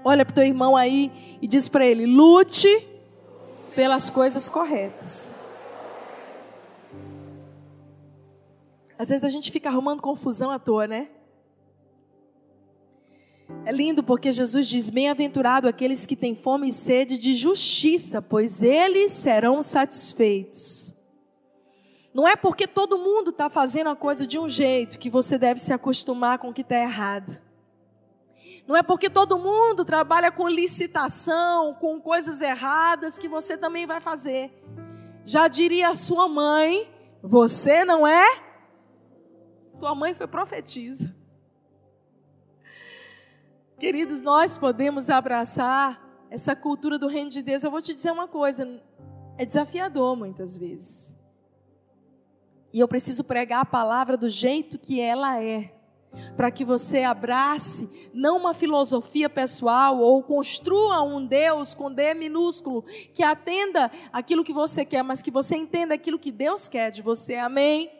[0.05, 2.67] Olha para o teu irmão aí e diz para ele: lute
[3.75, 5.35] pelas coisas corretas.
[8.97, 11.09] Às vezes a gente fica arrumando confusão à toa, né?
[13.65, 18.61] É lindo porque Jesus diz: Bem-aventurado aqueles que têm fome e sede de justiça, pois
[18.61, 20.93] eles serão satisfeitos.
[22.13, 25.59] Não é porque todo mundo está fazendo a coisa de um jeito que você deve
[25.59, 27.41] se acostumar com o que está errado.
[28.65, 33.99] Não é porque todo mundo trabalha com licitação, com coisas erradas, que você também vai
[33.99, 34.51] fazer.
[35.25, 36.89] Já diria a sua mãe:
[37.21, 38.25] você não é?
[39.79, 41.13] Tua mãe foi profetisa.
[43.77, 47.63] Queridos, nós podemos abraçar essa cultura do reino de Deus.
[47.63, 48.81] Eu vou te dizer uma coisa:
[49.37, 51.17] é desafiador muitas vezes.
[52.71, 55.72] E eu preciso pregar a palavra do jeito que ela é,
[56.35, 62.83] para que você abrace não uma filosofia pessoal ou construa um Deus com D minúsculo
[63.13, 67.01] que atenda aquilo que você quer, mas que você entenda aquilo que Deus quer de
[67.01, 67.35] você.
[67.35, 67.91] Amém.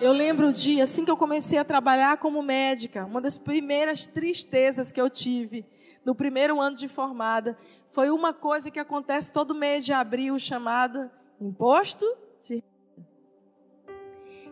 [0.00, 4.04] Eu lembro o dia, assim que eu comecei a trabalhar como médica, uma das primeiras
[4.04, 5.64] tristezas que eu tive
[6.04, 7.56] no primeiro ano de formada
[7.88, 12.06] foi uma coisa que acontece todo mês de abril, chamada imposto
[12.46, 12.62] de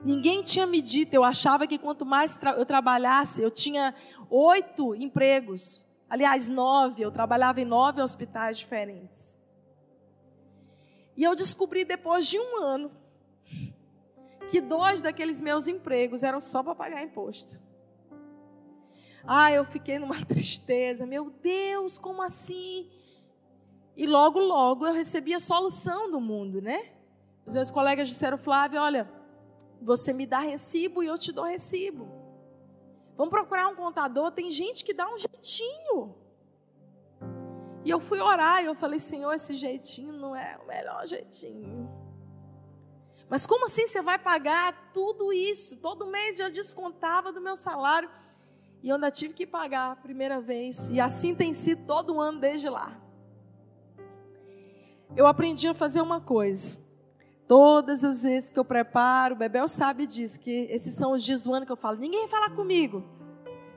[0.04, 3.94] Ninguém tinha me dito, eu achava que quanto mais tra eu trabalhasse, eu tinha
[4.28, 9.42] oito empregos, aliás, nove, eu trabalhava em nove hospitais diferentes.
[11.16, 12.90] E eu descobri depois de um ano
[14.48, 17.62] que dois daqueles meus empregos eram só para pagar imposto.
[19.26, 21.06] Ah, eu fiquei numa tristeza.
[21.06, 22.90] Meu Deus, como assim?
[23.96, 26.90] E logo, logo eu recebi a solução do mundo, né?
[27.46, 29.08] Os meus colegas disseram, Flávio, olha,
[29.84, 32.08] você me dá recibo e eu te dou recibo.
[33.16, 34.30] Vamos procurar um contador.
[34.32, 36.14] Tem gente que dá um jeitinho.
[37.84, 41.88] E eu fui orar e eu falei, Senhor, esse jeitinho não é o melhor jeitinho.
[43.28, 45.80] Mas como assim você vai pagar tudo isso?
[45.80, 48.10] Todo mês já descontava do meu salário.
[48.82, 50.90] E eu ainda tive que pagar a primeira vez.
[50.90, 53.00] E assim tem sido todo ano desde lá.
[55.16, 56.83] Eu aprendi a fazer uma coisa.
[57.46, 61.42] Todas as vezes que eu preparo, o Bebel sabe disso, que esses são os dias
[61.42, 63.04] do ano que eu falo, ninguém fala comigo.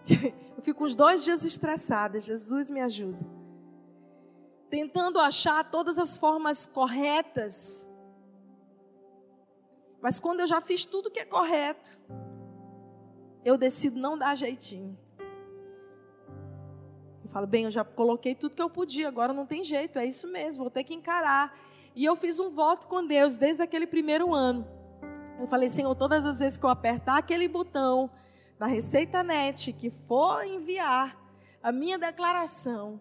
[0.57, 3.19] Eu fico uns dois dias estressada, Jesus me ajuda.
[4.71, 7.87] Tentando achar todas as formas corretas
[10.01, 11.99] mas quando eu já fiz tudo que é correto,
[13.43, 14.97] eu decido não dar jeitinho.
[17.23, 20.05] Eu falo, bem, eu já coloquei tudo que eu podia, agora não tem jeito, é
[20.05, 21.57] isso mesmo, vou ter que encarar.
[21.97, 24.67] E eu fiz um voto com Deus desde aquele primeiro ano.
[25.39, 28.07] Eu falei, Senhor, todas as vezes que eu apertar aquele botão
[28.59, 31.17] na Receita Net que for enviar
[31.61, 32.99] a minha declaração,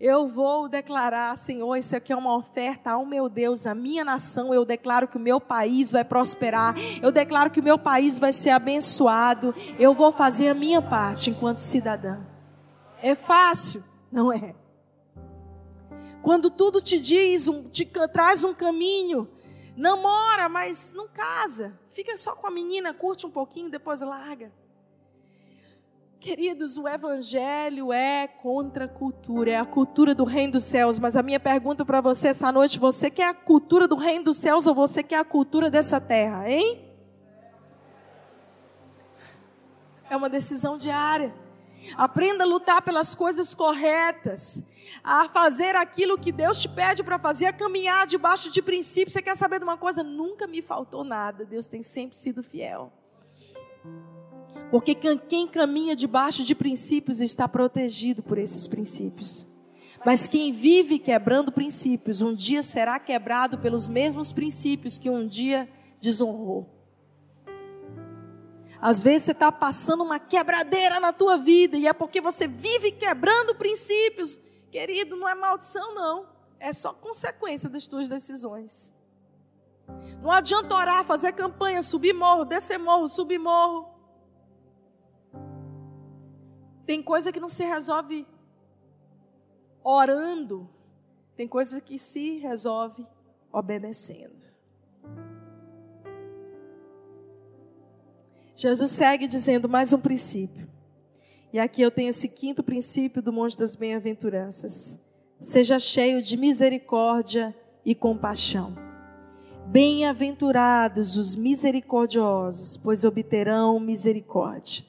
[0.00, 4.54] eu vou declarar, Senhor, isso aqui é uma oferta ao meu Deus, à minha nação.
[4.54, 6.74] Eu declaro que o meu país vai prosperar.
[7.02, 9.54] Eu declaro que o meu país vai ser abençoado.
[9.78, 12.18] Eu vou fazer a minha parte enquanto cidadã.
[13.02, 13.84] É fácil?
[14.10, 14.54] Não é.
[16.26, 19.28] Quando tudo te diz, te traz um caminho,
[19.76, 21.78] namora, mas não casa.
[21.90, 24.52] Fica só com a menina, curte um pouquinho, depois larga.
[26.18, 30.98] Queridos, o Evangelho é contra a cultura, é a cultura do Reino dos Céus.
[30.98, 34.36] Mas a minha pergunta para você essa noite: você quer a cultura do Reino dos
[34.36, 36.90] Céus ou você quer a cultura dessa terra, hein?
[40.10, 41.32] É uma decisão diária.
[41.96, 44.66] Aprenda a lutar pelas coisas corretas,
[45.04, 49.12] a fazer aquilo que Deus te pede para fazer, a caminhar debaixo de princípios.
[49.12, 50.02] Você quer saber de uma coisa?
[50.02, 51.44] Nunca me faltou nada.
[51.44, 52.92] Deus tem sempre sido fiel.
[54.70, 59.46] Porque quem caminha debaixo de princípios está protegido por esses princípios.
[60.04, 65.68] Mas quem vive quebrando princípios, um dia será quebrado pelos mesmos princípios que um dia
[66.00, 66.75] desonrou.
[68.80, 72.92] Às vezes você está passando uma quebradeira na tua vida e é porque você vive
[72.92, 74.40] quebrando princípios.
[74.70, 76.28] Querido, não é maldição, não.
[76.58, 78.94] É só consequência das tuas decisões.
[80.20, 83.94] Não adianta orar, fazer campanha, subir morro, descer morro, subir morro.
[86.84, 88.26] Tem coisa que não se resolve
[89.82, 90.68] orando,
[91.36, 93.06] tem coisa que se resolve
[93.52, 94.45] obedecendo.
[98.56, 100.66] Jesus segue dizendo mais um princípio.
[101.52, 104.98] E aqui eu tenho esse quinto princípio do Monte das Bem-aventuranças.
[105.38, 107.54] Seja cheio de misericórdia
[107.84, 108.74] e compaixão.
[109.66, 114.86] Bem-aventurados os misericordiosos, pois obterão misericórdia.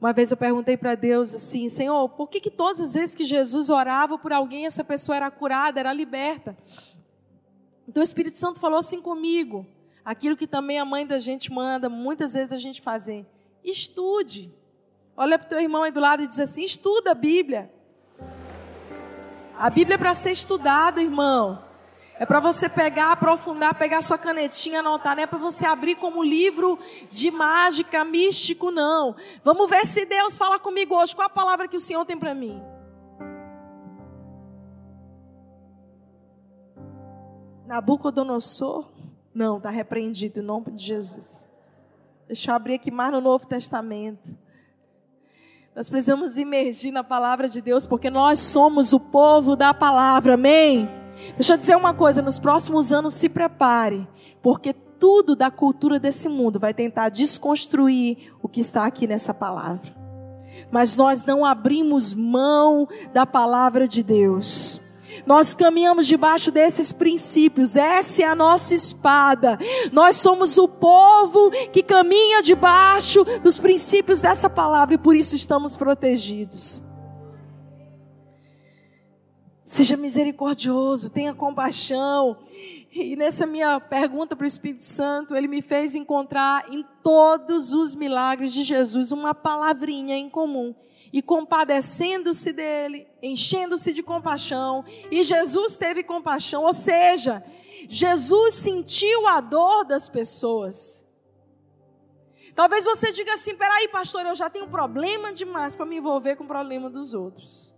[0.00, 3.24] Uma vez eu perguntei para Deus assim, Senhor, por que, que todas as vezes que
[3.24, 6.56] Jesus orava por alguém, essa pessoa era curada, era liberta?
[7.86, 9.66] Então o Espírito Santo falou assim comigo:
[10.06, 13.26] aquilo que também a mãe da gente manda muitas vezes a gente fazer.
[13.64, 14.54] Estude.
[15.16, 17.68] Olha para o teu irmão aí do lado e diz assim: estuda a Bíblia.
[19.58, 21.64] A Bíblia é para ser estudada, irmão.
[22.18, 25.16] É para você pegar, aprofundar, pegar sua canetinha, anotar.
[25.16, 26.78] Não é para você abrir como livro
[27.10, 29.16] de mágica, místico, não.
[29.42, 31.16] Vamos ver se Deus fala comigo hoje.
[31.16, 32.62] Qual a palavra que o Senhor tem para mim?
[37.66, 38.95] Nabucodonosor
[39.36, 41.46] não, está repreendido em nome de Jesus.
[42.26, 44.34] Deixa eu abrir aqui mais no Novo Testamento.
[45.74, 50.88] Nós precisamos imergir na palavra de Deus, porque nós somos o povo da palavra, amém?
[51.34, 54.08] Deixa eu dizer uma coisa: nos próximos anos se prepare,
[54.42, 59.94] porque tudo da cultura desse mundo vai tentar desconstruir o que está aqui nessa palavra.
[60.70, 64.80] Mas nós não abrimos mão da palavra de Deus.
[65.24, 69.58] Nós caminhamos debaixo desses princípios, essa é a nossa espada.
[69.92, 75.76] Nós somos o povo que caminha debaixo dos princípios dessa palavra e por isso estamos
[75.76, 76.82] protegidos.
[79.64, 82.36] Seja misericordioso, tenha compaixão.
[82.92, 87.94] E nessa minha pergunta para o Espírito Santo, ele me fez encontrar em todos os
[87.96, 90.72] milagres de Jesus uma palavrinha em comum
[91.16, 97.42] e compadecendo-se dele, enchendo-se de compaixão, e Jesus teve compaixão, ou seja,
[97.88, 101.10] Jesus sentiu a dor das pessoas.
[102.54, 106.44] Talvez você diga assim: peraí, pastor, eu já tenho problema demais para me envolver com
[106.44, 107.74] o problema dos outros.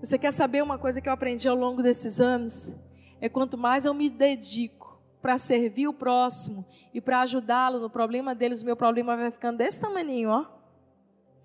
[0.00, 2.76] Você quer saber uma coisa que eu aprendi ao longo desses anos?
[3.20, 6.64] É quanto mais eu me dedico para servir o próximo
[6.94, 10.63] e para ajudá-lo no problema deles, o meu problema vai ficando desse tamanho, ó.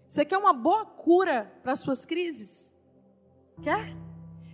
[0.10, 2.74] Você quer uma boa cura para as suas crises?
[3.62, 3.96] Quer?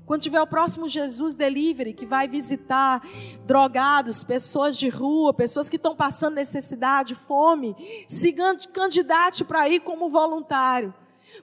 [0.06, 3.02] Quando tiver o próximo Jesus Delivery, que vai visitar
[3.46, 7.74] drogados, pessoas de rua, pessoas que estão passando necessidade, fome,
[8.06, 8.36] se
[8.74, 10.94] candidate para ir como voluntário.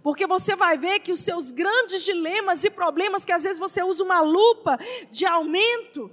[0.03, 3.83] Porque você vai ver que os seus grandes dilemas e problemas, que às vezes você
[3.83, 4.79] usa uma lupa
[5.11, 6.11] de aumento,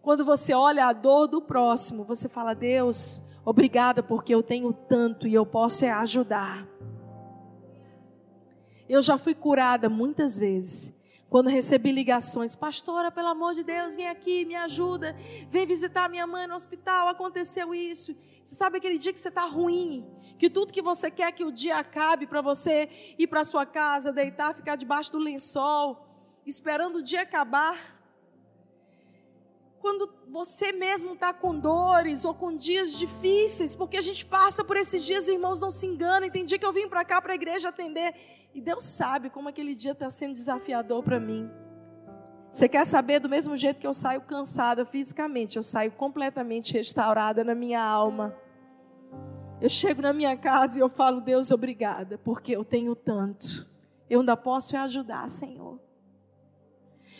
[0.00, 5.26] quando você olha a dor do próximo, você fala: Deus, Obrigada porque eu tenho tanto
[5.26, 6.68] e eu posso é ajudar.
[8.86, 10.94] Eu já fui curada muitas vezes.
[11.30, 15.16] Quando recebi ligações, pastora, pelo amor de Deus, vem aqui, me ajuda,
[15.50, 18.14] vem visitar minha mãe no hospital, aconteceu isso.
[18.44, 20.06] Você sabe aquele dia que você está ruim,
[20.38, 24.12] que tudo que você quer que o dia acabe para você ir para sua casa,
[24.12, 26.06] deitar, ficar debaixo do lençol,
[26.44, 27.97] esperando o dia acabar
[29.80, 34.76] quando você mesmo está com dores ou com dias difíceis, porque a gente passa por
[34.76, 36.30] esses dias, irmãos, não se enganem.
[36.30, 38.14] Tem dia que eu vim para cá para a igreja atender
[38.54, 41.50] e Deus sabe como aquele dia está sendo desafiador para mim.
[42.50, 47.44] Você quer saber do mesmo jeito que eu saio cansada fisicamente, eu saio completamente restaurada
[47.44, 48.34] na minha alma.
[49.60, 53.68] Eu chego na minha casa e eu falo, Deus, obrigada, porque eu tenho tanto.
[54.08, 55.78] Eu ainda posso ajudar, Senhor.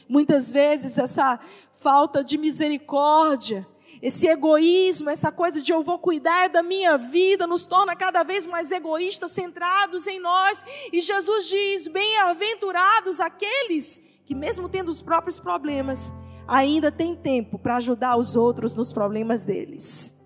[0.08, 1.38] Muitas vezes essa
[1.74, 3.66] falta de misericórdia,
[4.00, 8.46] esse egoísmo, essa coisa de eu vou cuidar da minha vida, nos torna cada vez
[8.46, 10.64] mais egoístas, centrados em nós.
[10.92, 16.12] E Jesus diz: bem-aventurados aqueles que, mesmo tendo os próprios problemas,
[16.46, 20.18] ainda têm tempo para ajudar os outros nos problemas deles.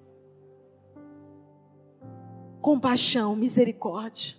[2.62, 4.37] compaixão, misericórdia.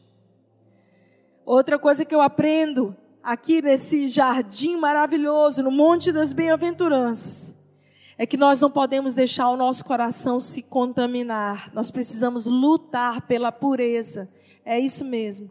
[1.46, 7.56] Outra coisa que eu aprendo aqui nesse jardim maravilhoso, no Monte das Bem-aventuranças,
[8.18, 11.72] é que nós não podemos deixar o nosso coração se contaminar.
[11.74, 14.30] Nós precisamos lutar pela pureza.
[14.66, 15.50] É isso mesmo.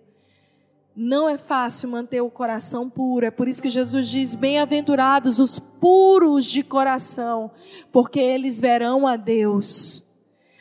[0.94, 3.26] Não é fácil manter o coração puro.
[3.26, 7.50] É por isso que Jesus diz: Bem-aventurados os puros de coração,
[7.90, 10.06] porque eles verão a Deus.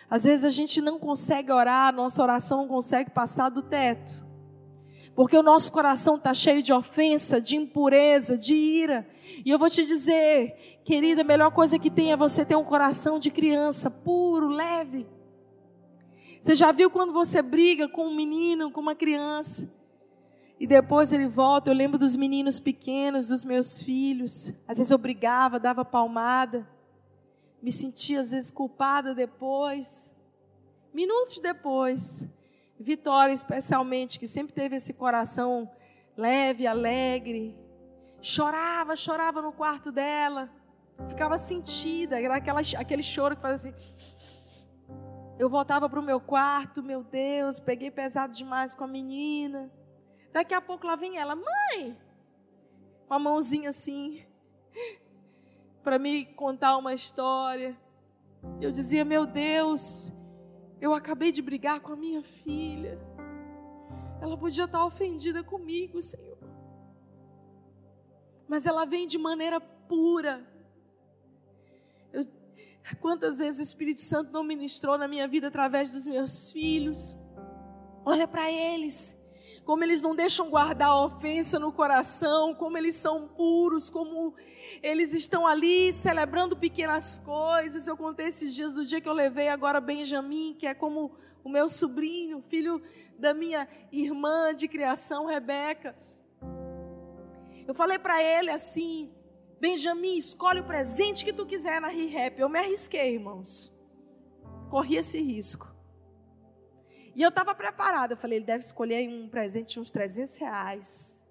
[0.09, 4.30] Às vezes a gente não consegue orar, nossa oração não consegue passar do teto.
[5.15, 9.07] Porque o nosso coração está cheio de ofensa, de impureza, de ira.
[9.45, 12.63] E eu vou te dizer, querida, a melhor coisa que tem é você ter um
[12.63, 15.05] coração de criança, puro, leve.
[16.41, 19.71] Você já viu quando você briga com um menino, com uma criança?
[20.59, 21.69] E depois ele volta.
[21.69, 24.53] Eu lembro dos meninos pequenos, dos meus filhos.
[24.67, 26.67] Às vezes eu brigava, dava palmada.
[27.61, 30.15] Me sentia às vezes culpada depois.
[30.93, 32.27] Minutos depois.
[32.81, 35.69] Vitória, especialmente, que sempre teve esse coração
[36.17, 37.57] leve, alegre.
[38.21, 40.49] Chorava, chorava no quarto dela.
[41.07, 42.19] Ficava sentida.
[42.19, 44.01] Era aquela, aquele choro que fazia assim.
[45.41, 49.71] Eu voltava para o meu quarto, meu Deus, peguei pesado demais com a menina.
[50.31, 51.97] Daqui a pouco lá vem ela, mãe,
[53.07, 54.23] com a mãozinha assim,
[55.83, 57.75] para me contar uma história.
[58.61, 60.13] Eu dizia, meu Deus,
[60.81, 62.99] eu acabei de brigar com a minha filha.
[64.19, 66.37] Ela podia estar ofendida comigo, Senhor.
[68.47, 70.43] Mas ela vem de maneira pura.
[72.11, 72.25] Eu,
[72.99, 77.15] quantas vezes o Espírito Santo não ministrou na minha vida através dos meus filhos?
[78.03, 79.20] Olha para eles
[79.63, 84.33] como eles não deixam guardar a ofensa no coração, como eles são puros, como
[84.81, 87.87] eles estão ali celebrando pequenas coisas.
[87.87, 91.49] Eu contei esses dias do dia que eu levei agora Benjamin, que é como o
[91.49, 92.81] meu sobrinho, filho
[93.17, 95.95] da minha irmã de criação, Rebeca.
[97.67, 99.13] Eu falei para ele assim:
[99.59, 102.39] Benjamin, escolhe o presente que tu quiser na ReHap.
[102.39, 103.71] Eu me arrisquei, irmãos.
[104.69, 105.70] Corri esse risco.
[107.21, 108.13] E eu estava preparada.
[108.13, 111.27] Eu falei, ele deve escolher um presente de uns 300 reais.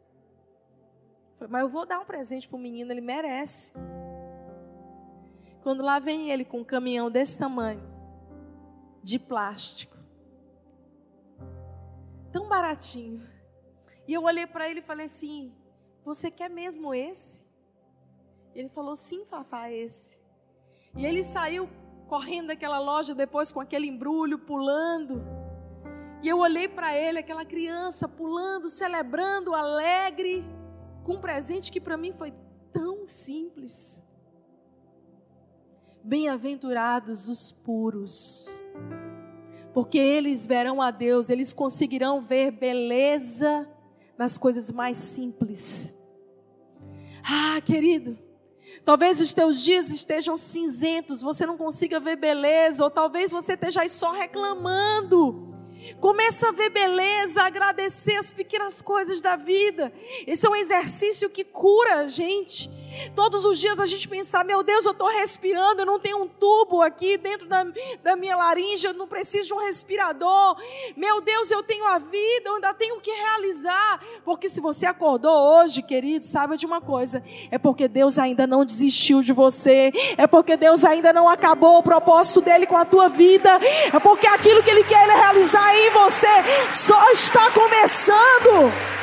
[1.33, 3.73] Eu falei, mas eu vou dar um presente para o menino, ele merece.
[5.65, 7.83] Quando lá vem ele com um caminhão desse tamanho,
[9.03, 9.97] de plástico,
[12.33, 13.29] tão baratinho.
[14.07, 15.53] E eu olhei para ele e falei assim:
[16.05, 17.45] Você quer mesmo esse?
[18.55, 20.23] Ele falou: Sim, Fafá, esse.
[20.97, 21.69] E ele saiu
[22.07, 25.40] correndo daquela loja depois com aquele embrulho, pulando.
[26.23, 30.45] E eu olhei para ele, aquela criança pulando, celebrando, alegre,
[31.03, 32.33] com um presente que para mim foi
[32.73, 34.07] tão simples.
[36.05, 38.49] Bem-aventurados os puros,
[39.73, 43.69] porque eles verão a Deus, eles conseguirão ver beleza
[44.19, 45.99] nas coisas mais simples.
[47.23, 48.19] Ah, querido,
[48.85, 53.83] talvez os teus dias estejam cinzentos, você não consiga ver beleza, ou talvez você esteja
[53.83, 55.49] aí só reclamando.
[55.99, 59.93] Começa a ver beleza, agradecer as pequenas coisas da vida.
[60.27, 62.71] Esse é um exercício que cura a gente.
[63.15, 66.29] Todos os dias a gente pensar, meu Deus, eu estou respirando, eu não tenho um
[66.29, 67.65] tubo aqui dentro da,
[68.03, 70.57] da minha laringe, eu não preciso de um respirador.
[70.97, 74.01] Meu Deus, eu tenho a vida, eu ainda tenho que realizar.
[74.25, 78.65] Porque se você acordou hoje, querido, saiba de uma coisa: é porque Deus ainda não
[78.65, 83.09] desistiu de você, é porque Deus ainda não acabou o propósito dele com a tua
[83.09, 83.59] vida,
[83.93, 86.29] é porque aquilo que ele quer realizar em você
[86.71, 89.00] só está começando.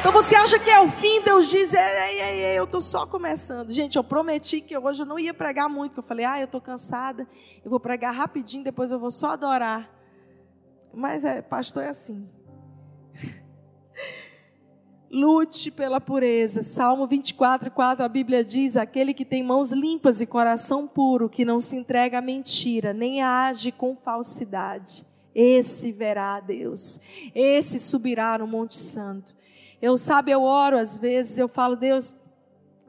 [0.00, 3.04] Então você acha que é o fim, Deus diz, ei, ei, ei, eu estou só
[3.04, 3.70] começando.
[3.70, 6.46] Gente, eu prometi que hoje eu não ia pregar muito, que eu falei, ah, eu
[6.46, 7.28] estou cansada,
[7.62, 9.94] eu vou pregar rapidinho, depois eu vou só adorar.
[10.94, 12.26] Mas é, pastor é assim.
[15.12, 16.62] Lute pela pureza.
[16.62, 21.44] Salmo 24, 4, a Bíblia diz: Aquele que tem mãos limpas e coração puro, que
[21.44, 26.98] não se entrega à mentira, nem age com falsidade, esse verá a Deus,
[27.34, 29.38] esse subirá no Monte Santo.
[29.80, 32.14] Eu, sabe, eu oro às vezes, eu falo, Deus,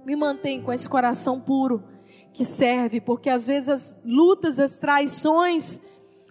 [0.05, 1.83] me mantém com esse coração puro
[2.33, 5.79] que serve, porque às vezes as lutas, as traições,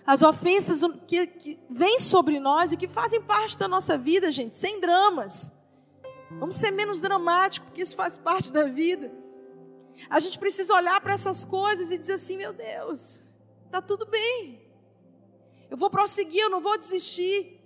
[0.06, 4.56] as ofensas que, que vêm sobre nós e que fazem parte da nossa vida, gente,
[4.56, 5.52] sem dramas.
[6.32, 9.12] Vamos ser menos dramáticos, porque isso faz parte da vida.
[10.08, 13.22] A gente precisa olhar para essas coisas e dizer assim: meu Deus,
[13.66, 14.60] está tudo bem.
[15.70, 17.59] Eu vou prosseguir, eu não vou desistir.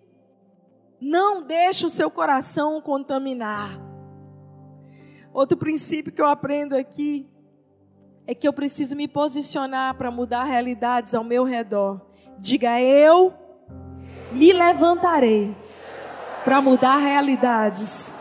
[1.07, 3.79] Não deixe o seu coração contaminar.
[5.35, 7.29] Outro princípio que eu aprendo aqui
[8.27, 12.01] é que eu preciso me posicionar para mudar realidades ao meu redor.
[12.39, 13.35] Diga eu
[14.33, 15.55] me levantarei
[16.43, 18.15] para mudar realidades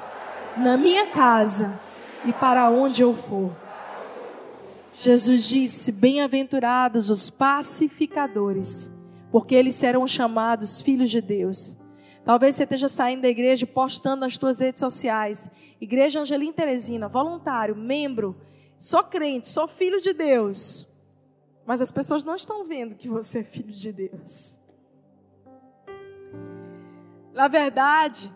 [0.58, 1.80] na minha casa
[2.26, 3.56] e para onde eu for.
[4.92, 8.92] Jesus disse: Bem-aventurados os pacificadores,
[9.32, 11.82] porque eles serão chamados filhos de Deus.
[12.26, 15.52] Talvez você esteja saindo da igreja e postando nas suas redes sociais.
[15.80, 18.36] Igreja Angelim Teresina, voluntário, membro,
[18.80, 20.88] só crente, só filho de Deus.
[21.66, 24.60] Mas as pessoas não estão vendo que você é filho de Deus.
[27.34, 28.32] Na verdade,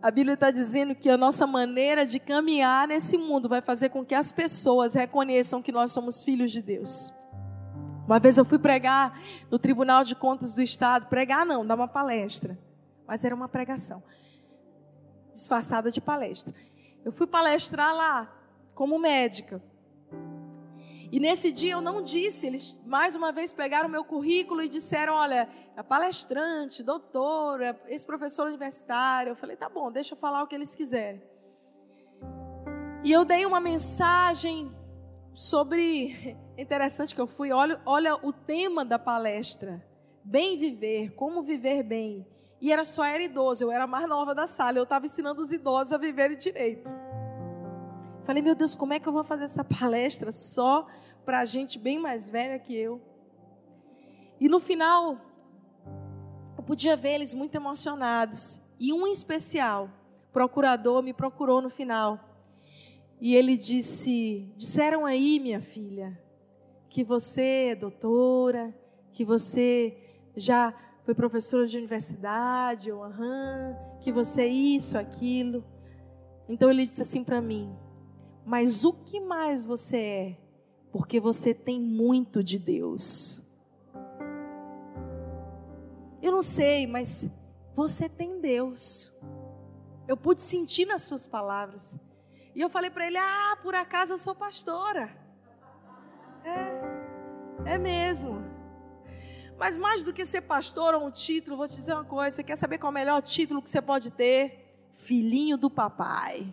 [0.00, 4.04] a Bíblia está dizendo que a nossa maneira de caminhar nesse mundo vai fazer com
[4.04, 7.12] que as pessoas reconheçam que nós somos filhos de Deus.
[8.06, 11.88] Uma vez eu fui pregar no Tribunal de Contas do Estado, pregar não, dar uma
[11.88, 12.58] palestra,
[13.06, 14.02] mas era uma pregação,
[15.32, 16.54] disfarçada de palestra.
[17.04, 18.32] Eu fui palestrar lá
[18.74, 19.62] como médica.
[21.10, 25.14] E nesse dia eu não disse, eles mais uma vez pegaram meu currículo e disseram:
[25.14, 25.46] olha,
[25.76, 29.32] é palestrante, doutora, ex-professor universitário.
[29.32, 31.22] Eu falei: tá bom, deixa eu falar o que eles quiserem.
[33.04, 34.74] E eu dei uma mensagem
[35.34, 36.34] sobre.
[36.56, 39.84] Interessante que eu fui, olha, olha o tema da palestra:
[40.24, 42.26] bem viver, como viver bem.
[42.62, 45.42] E era só era idoso, eu era a mais nova da sala, eu estava ensinando
[45.42, 46.90] os idosos a viverem direito.
[48.22, 50.86] Falei, meu Deus, como é que eu vou fazer essa palestra só
[51.24, 53.02] para gente bem mais velha que eu?
[54.40, 55.18] E no final,
[56.56, 58.60] eu podia ver eles muito emocionados.
[58.78, 59.90] E um especial,
[60.32, 62.20] procurador, me procurou no final.
[63.20, 66.16] E ele disse: Disseram aí, minha filha,
[66.88, 68.72] que você é doutora,
[69.12, 69.96] que você
[70.36, 70.72] já
[71.04, 75.64] foi professora de universidade, ou aham, que você é isso, aquilo.
[76.48, 77.74] Então ele disse assim para mim:
[78.44, 80.38] mas o que mais você é?
[80.90, 83.40] Porque você tem muito de Deus.
[86.20, 87.30] Eu não sei, mas
[87.74, 89.12] você tem Deus.
[90.06, 91.98] Eu pude sentir nas suas palavras.
[92.54, 95.10] E eu falei para ele: Ah, por acaso eu sou pastora.
[97.64, 98.51] É, é mesmo.
[99.58, 102.42] Mas mais do que ser pastor ou um título, vou te dizer uma coisa: você
[102.42, 104.90] quer saber qual é o melhor título que você pode ter?
[104.94, 106.52] Filhinho do papai.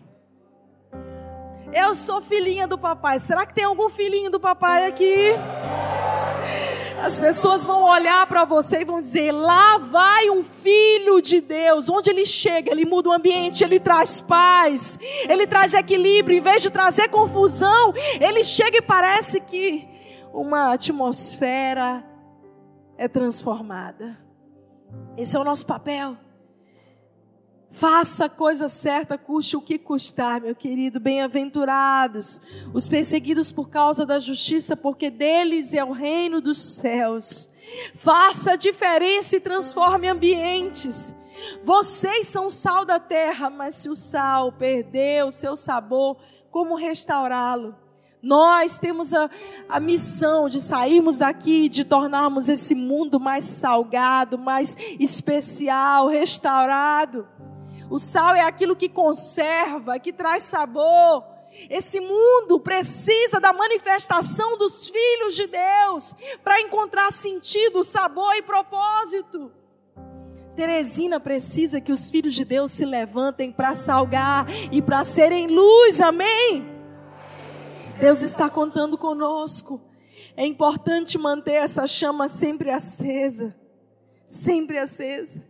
[1.72, 3.20] Eu sou filhinha do papai.
[3.20, 5.36] Será que tem algum filhinho do papai aqui?
[7.02, 11.90] As pessoas vão olhar para você e vão dizer: lá vai um filho de Deus.
[11.90, 16.38] Onde ele chega, ele muda o ambiente, ele traz paz, ele traz equilíbrio.
[16.38, 19.88] Em vez de trazer confusão, ele chega e parece que
[20.34, 22.04] uma atmosfera
[23.00, 24.20] é transformada.
[25.18, 26.18] Esse é o nosso papel.
[27.72, 31.00] Faça a coisa certa, custe o que custar, meu querido.
[31.00, 32.42] Bem-aventurados
[32.74, 37.50] os perseguidos por causa da justiça, porque deles é o reino dos céus.
[37.96, 41.16] Faça a diferença e transforme ambientes.
[41.64, 46.18] Vocês são o sal da terra, mas se o sal perdeu o seu sabor,
[46.52, 47.78] como restaurá-lo?
[48.22, 49.30] Nós temos a,
[49.70, 57.28] a missão de sairmos daqui, de tornarmos esse mundo mais salgado, mais especial, restaurado.
[57.90, 61.24] O sal é aquilo que conserva, que traz sabor.
[61.70, 69.52] Esse mundo precisa da manifestação dos filhos de Deus para encontrar sentido, sabor e propósito.
[70.56, 76.02] Teresina precisa que os filhos de Deus se levantem para salgar e para serem luz,
[76.02, 76.69] amém?
[78.00, 79.82] Deus está contando conosco.
[80.36, 83.54] É importante manter essa chama sempre acesa,
[84.26, 85.44] sempre acesa.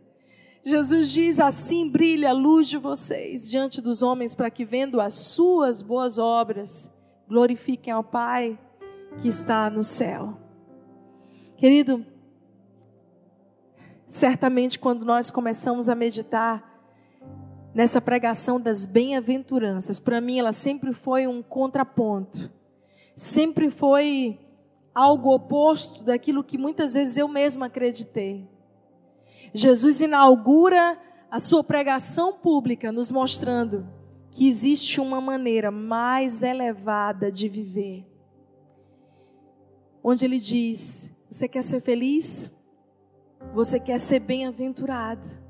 [0.63, 5.13] Jesus diz: Assim brilha a luz de vocês diante dos homens, para que, vendo as
[5.13, 6.91] suas boas obras,
[7.27, 8.57] glorifiquem ao Pai
[9.21, 10.37] que está no céu.
[11.55, 12.03] Querido,
[14.07, 16.68] certamente quando nós começamos a meditar
[17.74, 22.51] nessa pregação das bem-aventuranças, para mim ela sempre foi um contraponto,
[23.15, 24.39] sempre foi
[24.93, 28.47] algo oposto daquilo que muitas vezes eu mesma acreditei.
[29.53, 30.99] Jesus inaugura
[31.30, 33.88] a sua pregação pública, nos mostrando
[34.32, 38.05] que existe uma maneira mais elevada de viver.
[40.03, 42.55] Onde ele diz: Você quer ser feliz?
[43.53, 45.48] Você quer ser bem-aventurado?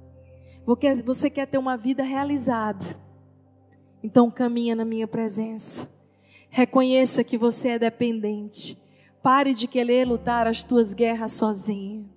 [1.04, 2.86] Você quer ter uma vida realizada?
[4.04, 5.90] Então caminha na minha presença.
[6.50, 8.78] Reconheça que você é dependente.
[9.22, 12.10] Pare de querer lutar as tuas guerras sozinho.